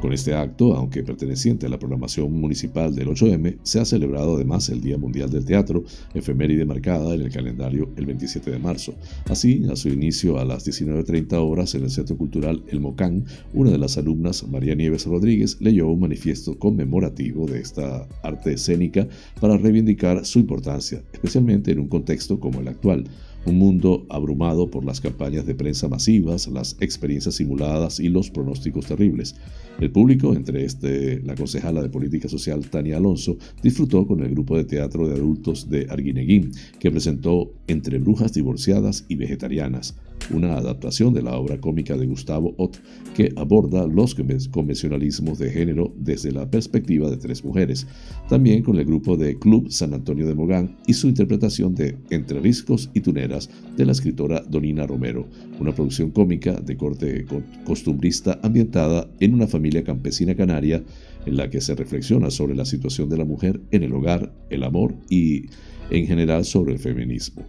[0.00, 4.68] Con este acto, aunque perteneciente a la programación municipal del 8M, se ha celebrado además
[4.68, 5.84] el Día Mundial del Teatro,
[6.14, 8.94] efeméride marcada en el calendario el 27 de marzo.
[9.28, 13.70] Así, a su inicio a las 19.30 horas en el Centro Cultural El Mocán, una
[13.70, 19.08] de las alumnas, María Nieves Rodríguez, leyó un manifiesto conmemorativo de esta arte escénica
[19.40, 23.04] para reivindicar su importancia, especialmente en un contexto como el actual,
[23.48, 28.86] un mundo abrumado por las campañas de prensa masivas, las experiencias simuladas y los pronósticos
[28.86, 29.34] terribles.
[29.80, 34.56] El público, entre este la concejala de Política Social Tania Alonso, disfrutó con el grupo
[34.56, 39.96] de teatro de adultos de Arguineguín, que presentó Entre brujas divorciadas y vegetarianas,
[40.32, 42.78] una adaptación de la obra cómica de Gustavo Ott
[43.14, 44.16] que aborda los
[44.50, 47.86] convencionalismos de género desde la perspectiva de tres mujeres,
[48.28, 52.40] también con el grupo de Club San Antonio de Mogán y su interpretación de Entre
[52.40, 53.37] riscos y tuneras
[53.76, 55.28] de la escritora Donina Romero,
[55.60, 57.26] una producción cómica de corte
[57.64, 60.82] costumbrista ambientada en una familia campesina canaria
[61.26, 64.62] en la que se reflexiona sobre la situación de la mujer en el hogar, el
[64.62, 65.46] amor y
[65.90, 67.44] en general sobre el feminismo.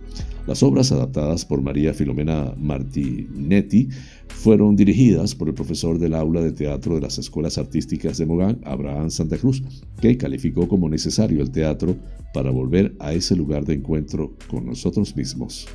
[0.49, 3.87] Las obras adaptadas por María Filomena Martinetti
[4.29, 8.59] fueron dirigidas por el profesor del aula de teatro de las escuelas artísticas de Mogán,
[8.65, 9.61] Abraham Santa Cruz,
[10.01, 11.95] que calificó como necesario el teatro
[12.33, 15.67] para volver a ese lugar de encuentro con nosotros mismos.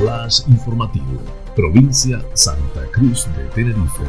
[0.00, 1.20] Flash informativo,
[1.54, 4.04] provincia Santa Cruz de Tenerife.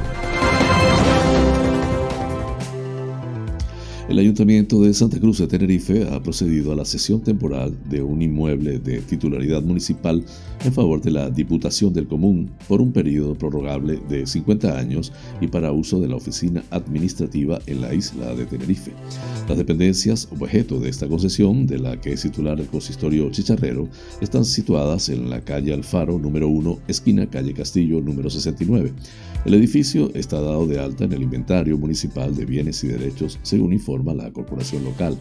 [4.10, 8.22] El Ayuntamiento de Santa Cruz de Tenerife ha procedido a la cesión temporal de un
[8.22, 10.26] inmueble de titularidad municipal
[10.66, 15.47] en favor de la Diputación del Común por un periodo prorrogable de 50 años y
[15.47, 18.91] para uso de la oficina administrativa en la isla de Tenerife.
[19.47, 23.88] Las dependencias objeto de esta concesión, de la que es titular el consistorio Chicharrero,
[24.20, 28.91] están situadas en la calle Alfaro número 1, esquina calle Castillo número 69.
[29.45, 33.74] El edificio está dado de alta en el inventario municipal de bienes y derechos, según
[33.93, 35.15] informa la corporación local.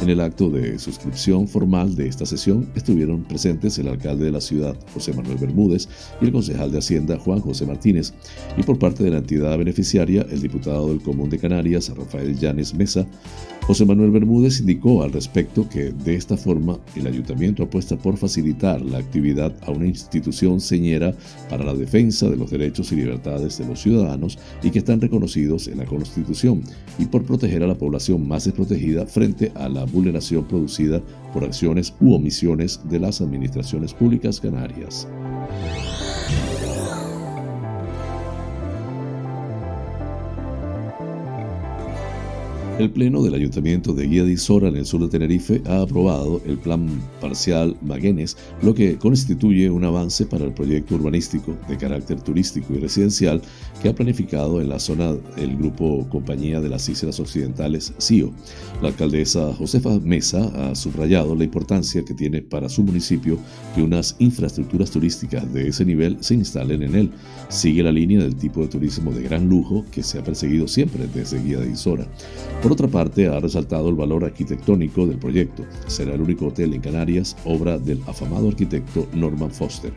[0.00, 4.40] En el acto de suscripción formal de esta sesión estuvieron presentes el alcalde de la
[4.40, 5.88] ciudad, José Manuel Bermúdez,
[6.20, 8.12] y el concejal de Hacienda, Juan José Martínez,
[8.58, 12.74] y por parte de la entidad beneficiaria, el diputado del Común de Canarias, Rafael Llanes
[12.74, 13.06] Mesa,
[13.70, 18.80] José Manuel Bermúdez indicó al respecto que de esta forma el ayuntamiento apuesta por facilitar
[18.80, 21.14] la actividad a una institución señera
[21.48, 25.68] para la defensa de los derechos y libertades de los ciudadanos y que están reconocidos
[25.68, 26.64] en la Constitución
[26.98, 31.00] y por proteger a la población más desprotegida frente a la vulneración producida
[31.32, 35.06] por acciones u omisiones de las administraciones públicas canarias.
[42.80, 46.40] El Pleno del Ayuntamiento de Guía de Isora en el sur de Tenerife ha aprobado
[46.46, 46.88] el Plan
[47.20, 52.78] Parcial Maguenes, lo que constituye un avance para el proyecto urbanístico de carácter turístico y
[52.78, 53.42] residencial
[53.82, 58.32] que ha planificado en la zona el grupo Compañía de las Islas Occidentales CIO.
[58.80, 63.38] La alcaldesa Josefa Mesa ha subrayado la importancia que tiene para su municipio
[63.74, 67.10] que unas infraestructuras turísticas de ese nivel se instalen en él.
[67.50, 71.06] Sigue la línea del tipo de turismo de gran lujo que se ha perseguido siempre
[71.12, 72.08] desde Guía de Isora.
[72.62, 75.64] Por otra parte, ha resaltado el valor arquitectónico del proyecto.
[75.86, 79.92] Será el único hotel en Canarias, obra del afamado arquitecto Norman Foster.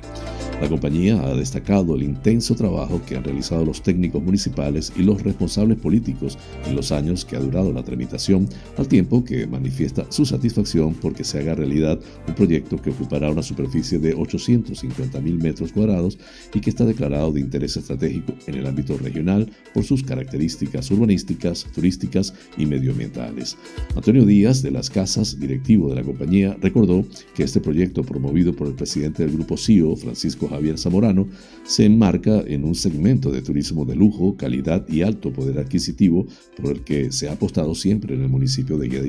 [0.62, 5.22] La compañía ha destacado el intenso trabajo que han realizado los técnicos municipales y los
[5.22, 8.48] responsables políticos en los años que ha durado la tramitación,
[8.78, 13.44] al tiempo que manifiesta su satisfacción porque se haga realidad un proyecto que ocupará una
[13.44, 16.18] superficie de 850 mil metros cuadrados
[16.54, 21.66] y que está declarado de interés estratégico en el ámbito regional por sus características urbanísticas,
[21.74, 23.58] turísticas y medioambientales.
[23.96, 27.06] Antonio Díaz, de las Casas, directivo de la compañía, recordó
[27.36, 31.28] que este proyecto promovido por el presidente del grupo CIO, Francisco Javier Zamorano,
[31.64, 36.26] se enmarca en un segmento de turismo de lujo, calidad y alto poder adquisitivo
[36.62, 39.04] por el que se ha apostado siempre en el municipio de Guadalajara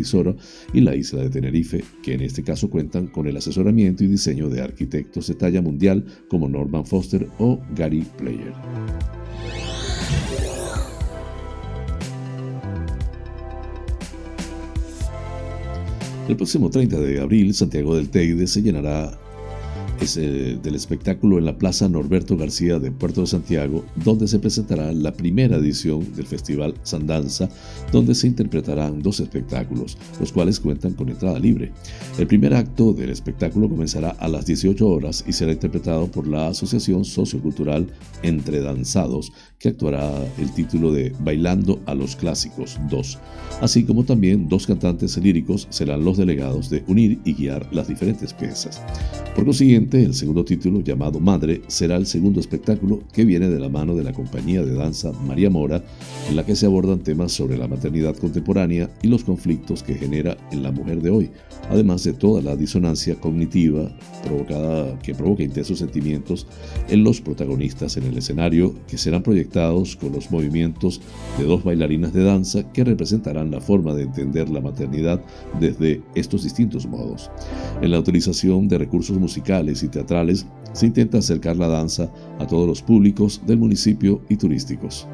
[0.73, 4.49] y la isla de Tenerife, que en este caso cuentan con el asesoramiento y diseño
[4.49, 8.53] de arquitectos de talla mundial como Norman Foster o Gary Player.
[16.27, 19.19] El próximo 30 de abril, Santiago del Teide se llenará
[20.01, 25.13] del espectáculo en la Plaza Norberto García de Puerto de Santiago, donde se presentará la
[25.13, 27.49] primera edición del Festival Sandanza,
[27.91, 31.73] donde se interpretarán dos espectáculos, los cuales cuentan con entrada libre.
[32.19, 36.49] El primer acto del espectáculo comenzará a las 18 horas y será interpretado por la
[36.49, 37.87] Asociación Sociocultural
[38.23, 43.19] Entre Danzados, que actuará el título de Bailando a los Clásicos 2,
[43.63, 48.35] así como también dos cantantes líricos serán los delegados de unir y guiar las diferentes
[48.35, 48.83] piezas.
[49.35, 53.69] Por consiguiente, el segundo título, llamado Madre, será el segundo espectáculo que viene de la
[53.69, 55.85] mano de la compañía de danza María Mora,
[56.29, 60.37] en la que se abordan temas sobre la maternidad contemporánea y los conflictos que genera
[60.51, 61.31] en la mujer de hoy,
[61.71, 63.91] además de toda la disonancia cognitiva
[64.25, 66.47] provocada, que provoca intensos sentimientos
[66.89, 71.01] en los protagonistas en el escenario, que serán proyectados con los movimientos
[71.39, 75.23] de dos bailarinas de danza que representarán la forma de entender la maternidad
[75.61, 77.31] desde estos distintos modos.
[77.83, 82.67] En la utilización de recursos musicales y teatrales, se intenta acercar la danza a todos
[82.67, 85.07] los públicos del municipio y turísticos.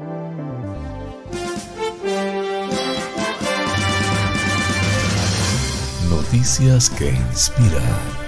[6.09, 8.20] Noticias que inspiran.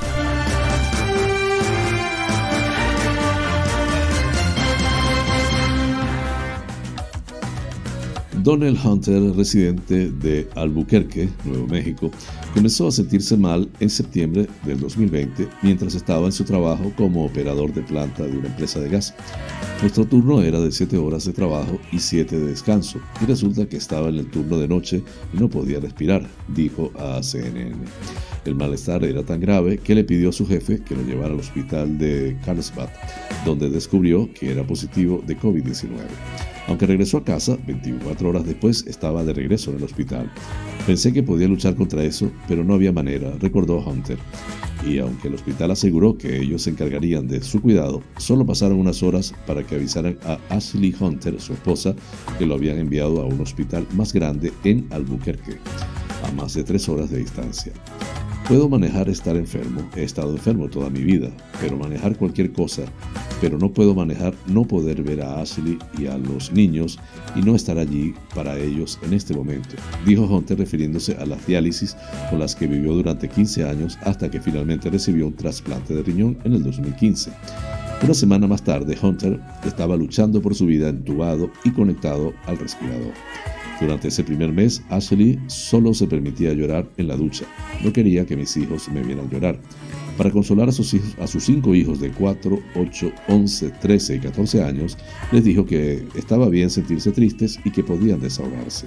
[8.44, 12.12] Donald Hunter, residente de Albuquerque, Nuevo México,
[12.54, 17.74] comenzó a sentirse mal en septiembre del 2020 mientras estaba en su trabajo como operador
[17.74, 19.16] de planta de una empresa de gas.
[19.80, 23.78] Nuestro turno era de 7 horas de trabajo y 7 de descanso, y resulta que
[23.78, 25.02] estaba en el turno de noche
[25.34, 27.78] y no podía respirar, dijo a CNN.
[28.44, 31.40] El malestar era tan grave que le pidió a su jefe que lo llevara al
[31.40, 32.90] hospital de Carlsbad,
[33.46, 36.53] donde descubrió que era positivo de COVID-19.
[36.68, 40.32] Aunque regresó a casa, 24 horas después estaba de regreso en el hospital.
[40.88, 44.18] Pensé que podía luchar contra eso, pero no había manera, recordó Hunter.
[44.88, 49.02] Y aunque el hospital aseguró que ellos se encargarían de su cuidado, solo pasaron unas
[49.02, 51.96] horas para que avisaran a Ashley Hunter, su esposa,
[52.38, 55.58] que lo habían enviado a un hospital más grande en Albuquerque,
[56.24, 57.74] a más de tres horas de distancia.
[58.48, 61.30] Puedo manejar estar enfermo, he estado enfermo toda mi vida,
[61.62, 62.84] pero manejar cualquier cosa,
[63.40, 67.00] pero no puedo manejar no poder ver a Ashley y a los niños
[67.38, 71.96] y no estar allí para ellos en este momento, dijo Hunter refiriéndose a las diálisis
[72.30, 76.38] con las que vivió durante 15 años hasta que finalmente recibió un trasplante de riñón
[76.44, 77.32] en el 2015.
[78.04, 83.14] Una semana más tarde, Hunter estaba luchando por su vida entubado y conectado al respirador.
[83.80, 87.46] Durante ese primer mes, Ashley solo se permitía llorar en la ducha.
[87.84, 89.60] No quería que mis hijos me vieran llorar.
[90.18, 90.96] Para consolar a sus,
[91.40, 94.98] cinco hijos de 4, 8, 11, 13 y 14 años,
[95.32, 98.86] les dijo que estaba bien sentirse tristes y que podían desahogarse.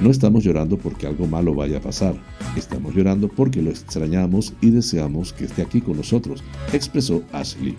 [0.00, 2.14] No estamos llorando porque algo malo vaya a pasar,
[2.56, 6.42] estamos llorando porque lo extrañamos y deseamos que esté aquí con nosotros,
[6.72, 7.76] expresó Ashley.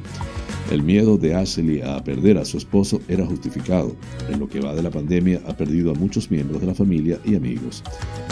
[0.69, 3.95] El miedo de Ashley a perder a su esposo era justificado.
[4.29, 7.19] En lo que va de la pandemia ha perdido a muchos miembros de la familia
[7.23, 7.83] y amigos.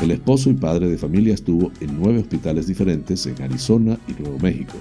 [0.02, 4.38] El esposo y padre de familia estuvo en nueve hospitales diferentes en Arizona y Nuevo
[4.40, 4.74] México,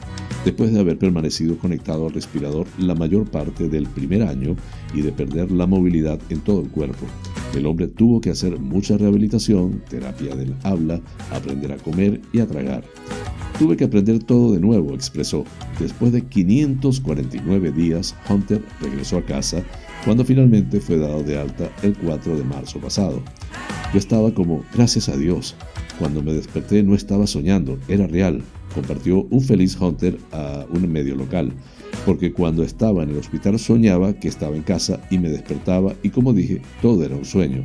[0.45, 4.57] después de haber permanecido conectado al respirador la mayor parte del primer año
[4.93, 7.07] y de perder la movilidad en todo el cuerpo.
[7.55, 11.01] El hombre tuvo que hacer mucha rehabilitación, terapia del habla,
[11.31, 12.83] aprender a comer y a tragar.
[13.59, 15.45] Tuve que aprender todo de nuevo, expresó.
[15.79, 19.63] Después de 549 días, Hunter regresó a casa
[20.05, 23.23] cuando finalmente fue dado de alta el 4 de marzo pasado.
[23.93, 25.55] Yo estaba como, gracias a Dios.
[26.01, 28.43] Cuando me desperté no estaba soñando, era real,
[28.75, 31.53] compartió un feliz Hunter a un medio local
[32.05, 36.11] porque cuando estaba en el hospital soñaba que estaba en casa y me despertaba y
[36.11, 37.65] como dije, todo era un sueño.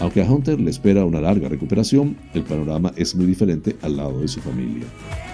[0.00, 4.20] Aunque a Hunter le espera una larga recuperación, el panorama es muy diferente al lado
[4.20, 4.84] de su familia.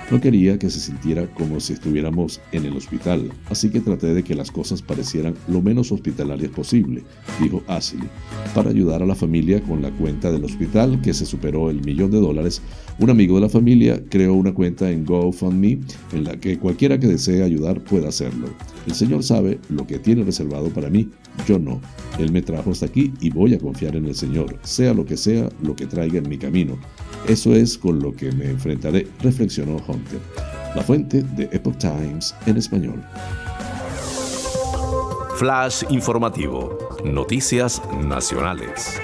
[0.09, 4.23] No quería que se sintiera como si estuviéramos en el hospital, así que traté de
[4.23, 7.03] que las cosas parecieran lo menos hospitalarias posible,
[7.41, 8.09] dijo Ashley,
[8.55, 12.13] para ayudar a la familia con la cuenta del hospital que se superó el millón
[12.13, 12.63] de dólares.
[12.99, 15.81] Un amigo de la familia creó una cuenta en GoFundMe
[16.13, 18.49] en la que cualquiera que desee ayudar pueda hacerlo.
[18.87, 21.11] El Señor sabe lo que tiene reservado para mí,
[21.47, 21.79] yo no.
[22.19, 25.19] Él me trajo hasta aquí y voy a confiar en el Señor, sea lo que
[25.19, 26.79] sea lo que traiga en mi camino.
[27.29, 30.21] Eso es con lo que me enfrentaré, reflexionó Hunter.
[30.75, 33.05] La fuente de Epoch Times en español.
[35.37, 36.79] Flash informativo.
[37.05, 38.99] Noticias nacionales.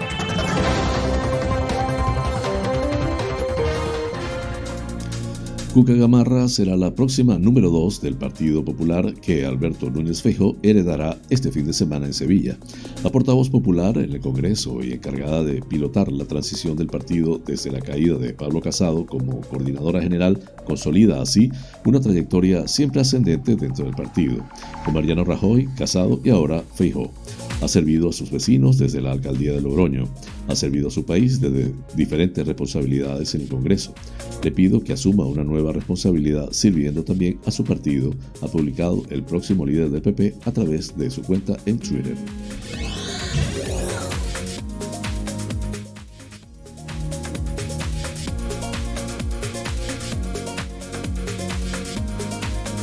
[5.73, 11.19] Cuca Gamarra será la próxima número 2 del Partido Popular que Alberto Núñez Fejo heredará
[11.31, 12.59] este fin de semana en Sevilla.
[13.03, 17.73] La portavoz popular en el Congreso y encargada de pilotar la transición del partido desde
[17.73, 21.51] la caída de Pablo Casado como coordinadora general consolida así
[21.87, 24.47] una trayectoria siempre ascendente dentro del partido,
[24.85, 27.11] con Mariano Rajoy, Casado y ahora Feijó.
[27.63, 30.05] Ha servido a sus vecinos desde la alcaldía de Logroño.
[30.49, 33.95] Ha servido a su país desde diferentes responsabilidades en el Congreso.
[34.43, 39.23] Le pido que asuma una nueva responsabilidad sirviendo también a su partido, ha publicado el
[39.23, 42.17] próximo líder del PP a través de su cuenta en Twitter.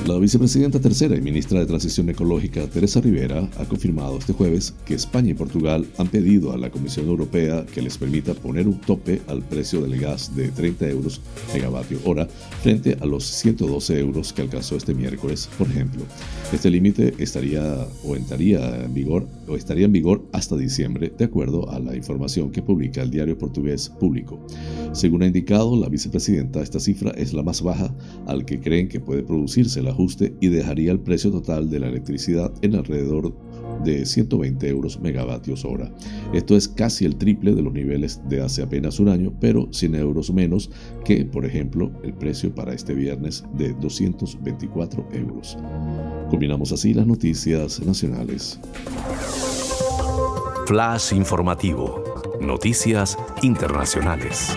[0.10, 4.95] La vicepresidenta tercera y ministra de Transición Ecológica, Teresa Rivera, ha confirmado este jueves que
[4.95, 9.22] España y Portugal han pedido a la Comisión Europea que les permita poner un tope
[9.28, 11.22] al precio del gas de 30 euros
[11.53, 12.28] megavatio hora
[12.64, 16.01] frente a los 112 euros que alcanzó este miércoles, por ejemplo.
[16.51, 17.62] Este límite estaría
[18.03, 22.49] o entraría en vigor o estaría en vigor hasta diciembre, de acuerdo a la información
[22.49, 24.39] que publica el diario portugués Público.
[24.91, 27.93] Según ha indicado la vicepresidenta, esta cifra es la más baja
[28.26, 29.99] al que creen que puede producirse la
[30.39, 33.34] y dejaría el precio total de la electricidad en alrededor
[33.84, 35.91] de 120 euros megavatios hora.
[36.34, 39.95] Esto es casi el triple de los niveles de hace apenas un año, pero 100
[39.95, 40.70] euros menos
[41.04, 45.58] que, por ejemplo, el precio para este viernes de 224 euros.
[46.30, 48.60] Combinamos así las noticias nacionales.
[50.66, 52.04] Flash informativo.
[52.41, 54.56] Noticias internacionales.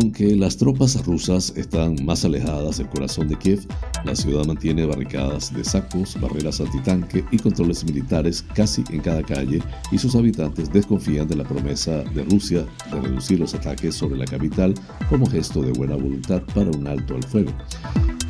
[0.00, 3.66] Aunque las tropas rusas están más alejadas del corazón de Kiev,
[4.04, 9.60] la ciudad mantiene barricadas de sacos, barreras antitanque y controles militares casi en cada calle
[9.90, 14.26] y sus habitantes desconfían de la promesa de Rusia de reducir los ataques sobre la
[14.26, 14.72] capital
[15.10, 17.50] como gesto de buena voluntad para un alto al fuego.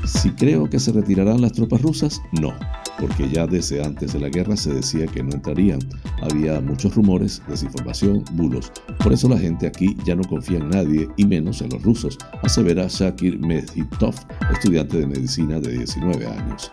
[0.07, 2.55] Si creo que se retirarán las tropas rusas, no.
[2.99, 5.78] Porque ya desde antes de la guerra se decía que no entrarían.
[6.22, 8.72] Había muchos rumores, desinformación, bulos.
[9.03, 12.18] Por eso la gente aquí ya no confía en nadie y menos en los rusos,
[12.42, 14.14] asevera Shakir Medhitov,
[14.53, 16.70] estudiante de medicina de 19 años.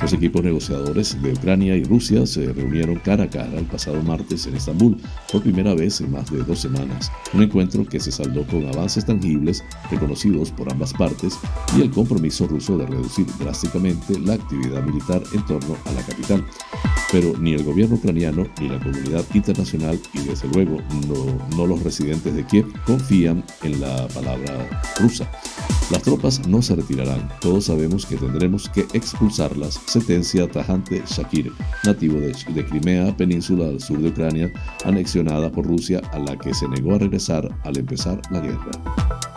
[0.00, 4.46] Los equipos negociadores de Ucrania y Rusia se reunieron cara a cara el pasado martes
[4.46, 4.96] en Estambul
[5.32, 9.06] por primera vez en más de dos semanas, un encuentro que se saldó con avances
[9.06, 11.38] tangibles reconocidos por ambas partes
[11.76, 16.44] y el compromiso ruso de reducir drásticamente la actividad militar en torno a la capital.
[17.12, 21.82] Pero ni el gobierno ucraniano ni la comunidad internacional y desde luego no, no los
[21.82, 25.30] residentes de Kiev confían en la palabra rusa.
[25.90, 31.52] Las tropas no se retirarán, todos sabemos que tendremos que expulsarlas, sentencia tajante Shakir,
[31.84, 34.50] nativo de, de Crimea, península al sur de Ucrania,
[34.84, 39.33] anexionada por Rusia a la que se negó a regresar al empezar la guerra.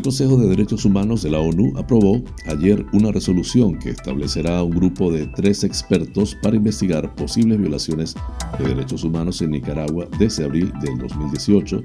[0.00, 4.70] El Consejo de Derechos Humanos de la ONU aprobó ayer una resolución que establecerá un
[4.70, 8.14] grupo de tres expertos para investigar posibles violaciones
[8.58, 11.82] de derechos humanos en Nicaragua desde abril del 2018,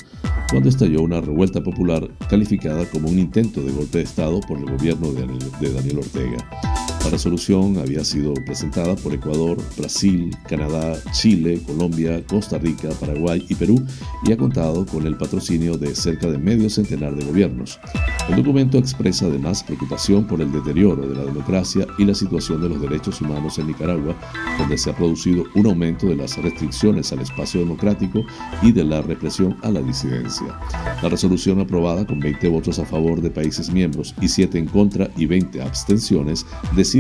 [0.50, 4.72] cuando estalló una revuelta popular calificada como un intento de golpe de Estado por el
[4.72, 6.95] gobierno de Daniel Ortega.
[7.06, 13.54] La resolución había sido presentada por Ecuador, Brasil, Canadá, Chile, Colombia, Costa Rica, Paraguay y
[13.54, 13.80] Perú
[14.26, 17.80] y ha contado con el patrocinio de cerca de medio centenar de gobiernos.
[18.28, 22.70] El documento expresa además preocupación por el deterioro de la democracia y la situación de
[22.70, 24.16] los derechos humanos en Nicaragua,
[24.58, 28.26] donde se ha producido un aumento de las restricciones al espacio democrático
[28.64, 30.60] y de la represión a la disidencia.
[31.04, 35.08] La resolución aprobada con 20 votos a favor de países miembros y 7 en contra
[35.16, 36.48] y 20 abstenciones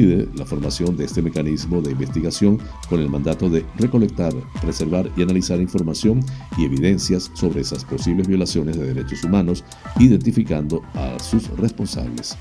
[0.02, 5.62] la formación de este mecanismo de investigación con el mandato de recolectar, preservar y analizar
[5.62, 6.20] información
[6.58, 9.64] y evidencias sobre esas posibles violaciones de derechos humanos,
[9.98, 12.38] identificando a sus responsables.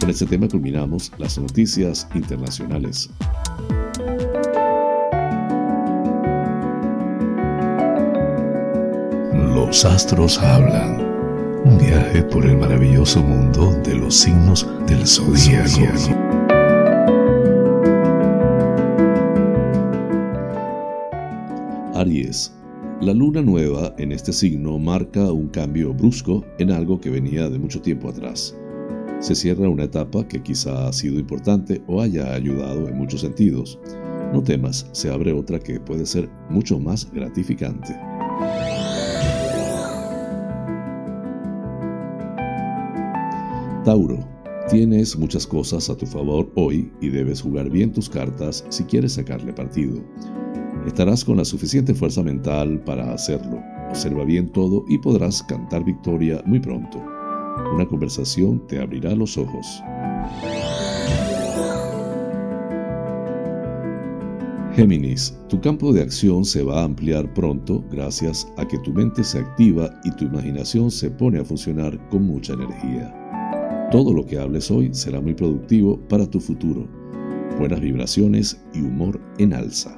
[0.00, 3.10] Con este tema culminamos las noticias internacionales.
[9.54, 11.10] Los astros hablan.
[11.62, 16.19] Un viaje por el maravilloso mundo de los signos del zodíaco.
[22.00, 22.50] Aries
[23.02, 27.58] la luna nueva en este signo marca un cambio brusco en algo que venía de
[27.58, 28.56] mucho tiempo atrás.
[29.18, 33.78] Se cierra una etapa que quizá ha sido importante o haya ayudado en muchos sentidos.
[34.32, 37.94] No temas, se abre otra que puede ser mucho más gratificante.
[43.84, 44.26] Tauro,
[44.70, 49.12] tienes muchas cosas a tu favor hoy y debes jugar bien tus cartas si quieres
[49.12, 50.02] sacarle partido.
[50.86, 53.62] Estarás con la suficiente fuerza mental para hacerlo.
[53.90, 56.98] Observa bien todo y podrás cantar victoria muy pronto.
[57.74, 59.82] Una conversación te abrirá los ojos.
[64.74, 69.22] Géminis, tu campo de acción se va a ampliar pronto gracias a que tu mente
[69.22, 73.14] se activa y tu imaginación se pone a funcionar con mucha energía.
[73.90, 76.88] Todo lo que hables hoy será muy productivo para tu futuro.
[77.58, 79.94] Buenas vibraciones y humor en alza.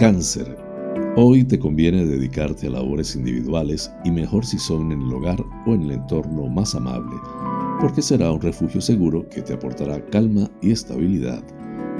[0.00, 0.56] Cáncer.
[1.14, 5.74] Hoy te conviene dedicarte a labores individuales y mejor si son en el hogar o
[5.74, 7.16] en el entorno más amable,
[7.82, 11.44] porque será un refugio seguro que te aportará calma y estabilidad.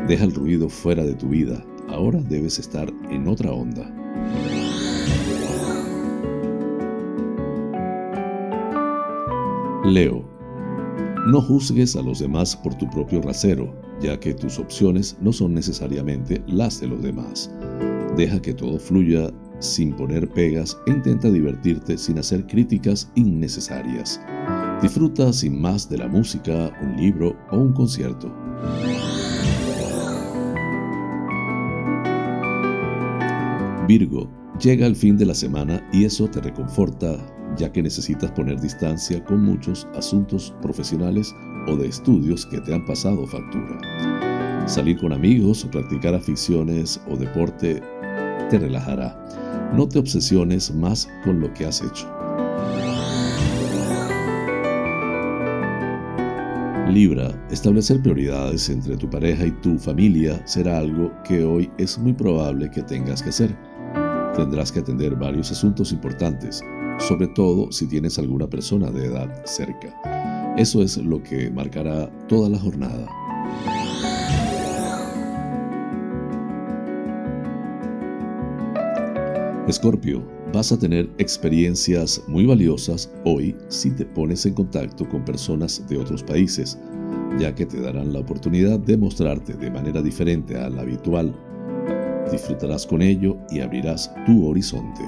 [0.09, 3.85] Deja el ruido fuera de tu vida, ahora debes estar en otra onda.
[9.85, 10.25] Leo.
[11.27, 15.53] No juzgues a los demás por tu propio rasero, ya que tus opciones no son
[15.53, 17.51] necesariamente las de los demás.
[18.17, 19.31] Deja que todo fluya
[19.61, 24.21] sin poner pegas e intenta divertirte sin hacer críticas innecesarias.
[24.83, 28.33] Disfruta sin más de la música, un libro o un concierto.
[33.87, 34.31] Virgo,
[34.61, 37.17] llega el fin de la semana y eso te reconforta
[37.57, 41.35] ya que necesitas poner distancia con muchos asuntos profesionales
[41.67, 44.30] o de estudios que te han pasado factura.
[44.67, 47.83] Salir con amigos o practicar aficiones o deporte
[48.51, 49.17] te relajará.
[49.75, 52.09] No te obsesiones más con lo que has hecho.
[56.91, 62.13] Libra, establecer prioridades entre tu pareja y tu familia será algo que hoy es muy
[62.13, 63.57] probable que tengas que hacer.
[64.35, 66.61] Tendrás que atender varios asuntos importantes,
[66.99, 69.95] sobre todo si tienes alguna persona de edad cerca.
[70.57, 73.07] Eso es lo que marcará toda la jornada.
[79.69, 85.87] Escorpio, vas a tener experiencias muy valiosas hoy si te pones en contacto con personas
[85.89, 86.79] de otros países,
[87.39, 91.37] ya que te darán la oportunidad de mostrarte de manera diferente a la habitual.
[92.33, 95.03] Disfrutarás con ello y abrirás tu horizonte.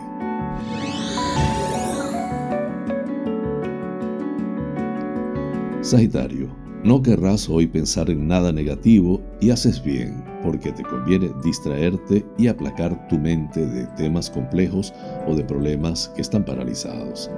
[5.80, 6.48] Sagitario,
[6.84, 12.48] no querrás hoy pensar en nada negativo y haces bien, porque te conviene distraerte y
[12.48, 14.92] aplacar tu mente de temas complejos
[15.26, 17.30] o de problemas que están paralizados.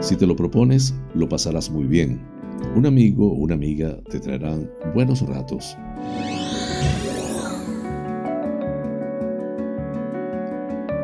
[0.00, 2.20] Si te lo propones, lo pasarás muy bien.
[2.76, 5.76] Un amigo o una amiga te traerán buenos ratos.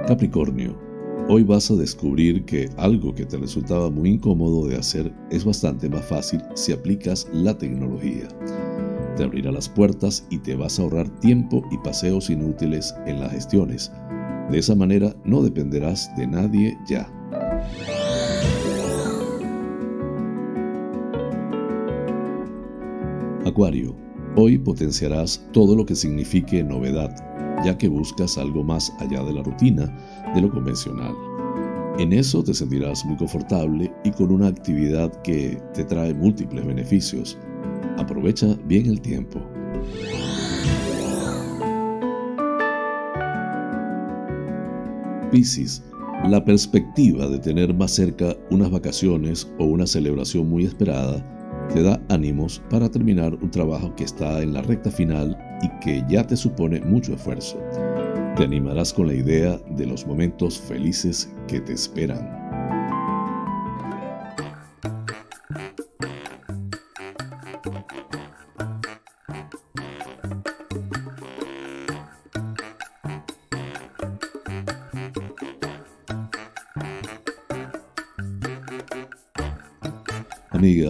[0.07, 0.87] Capricornio,
[1.29, 5.89] Hoy vas a descubrir que algo que te resultaba muy incómodo de hacer es bastante
[5.89, 8.29] más fácil si aplicas la tecnología.
[9.17, 13.33] Te abrirá las puertas y te vas a ahorrar tiempo y paseos inútiles en las
[13.33, 13.91] gestiones.
[14.51, 17.11] De esa manera no dependerás de nadie ya.
[23.47, 23.97] Acuario,
[24.37, 27.15] hoy potenciarás todo lo que signifique novedad,
[27.65, 29.87] ya que buscas algo más allá de la rutina
[30.35, 31.15] de lo convencional.
[31.99, 37.39] En eso te sentirás muy confortable y con una actividad que te trae múltiples beneficios.
[37.99, 39.41] Aprovecha bien el tiempo.
[45.31, 45.83] Piscis,
[46.29, 51.25] la perspectiva de tener más cerca unas vacaciones o una celebración muy esperada
[51.73, 56.05] te da ánimos para terminar un trabajo que está en la recta final y que
[56.09, 57.59] ya te supone mucho esfuerzo.
[58.37, 62.46] Te animarás con la idea de los momentos felices que te esperan.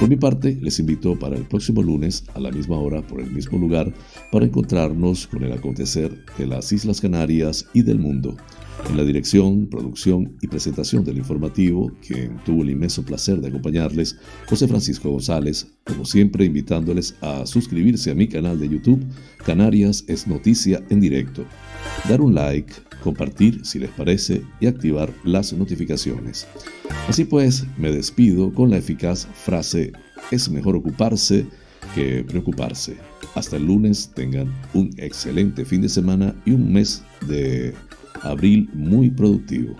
[0.00, 3.30] Por mi parte, les invito para el próximo lunes a la misma hora por el
[3.30, 3.92] mismo lugar
[4.32, 8.34] para encontrarnos con el acontecer de las Islas Canarias y del mundo.
[8.88, 14.16] En la dirección, producción y presentación del informativo, quien tuvo el inmenso placer de acompañarles,
[14.48, 19.04] José Francisco González, como siempre invitándoles a suscribirse a mi canal de YouTube,
[19.44, 21.44] Canarias es Noticia en Directo,
[22.08, 26.46] dar un like, compartir si les parece y activar las notificaciones.
[27.08, 29.92] Así pues, me despido con la eficaz frase,
[30.30, 31.46] es mejor ocuparse
[31.94, 32.96] que preocuparse.
[33.34, 37.74] Hasta el lunes tengan un excelente fin de semana y un mes de
[38.22, 39.74] abril muy productivo.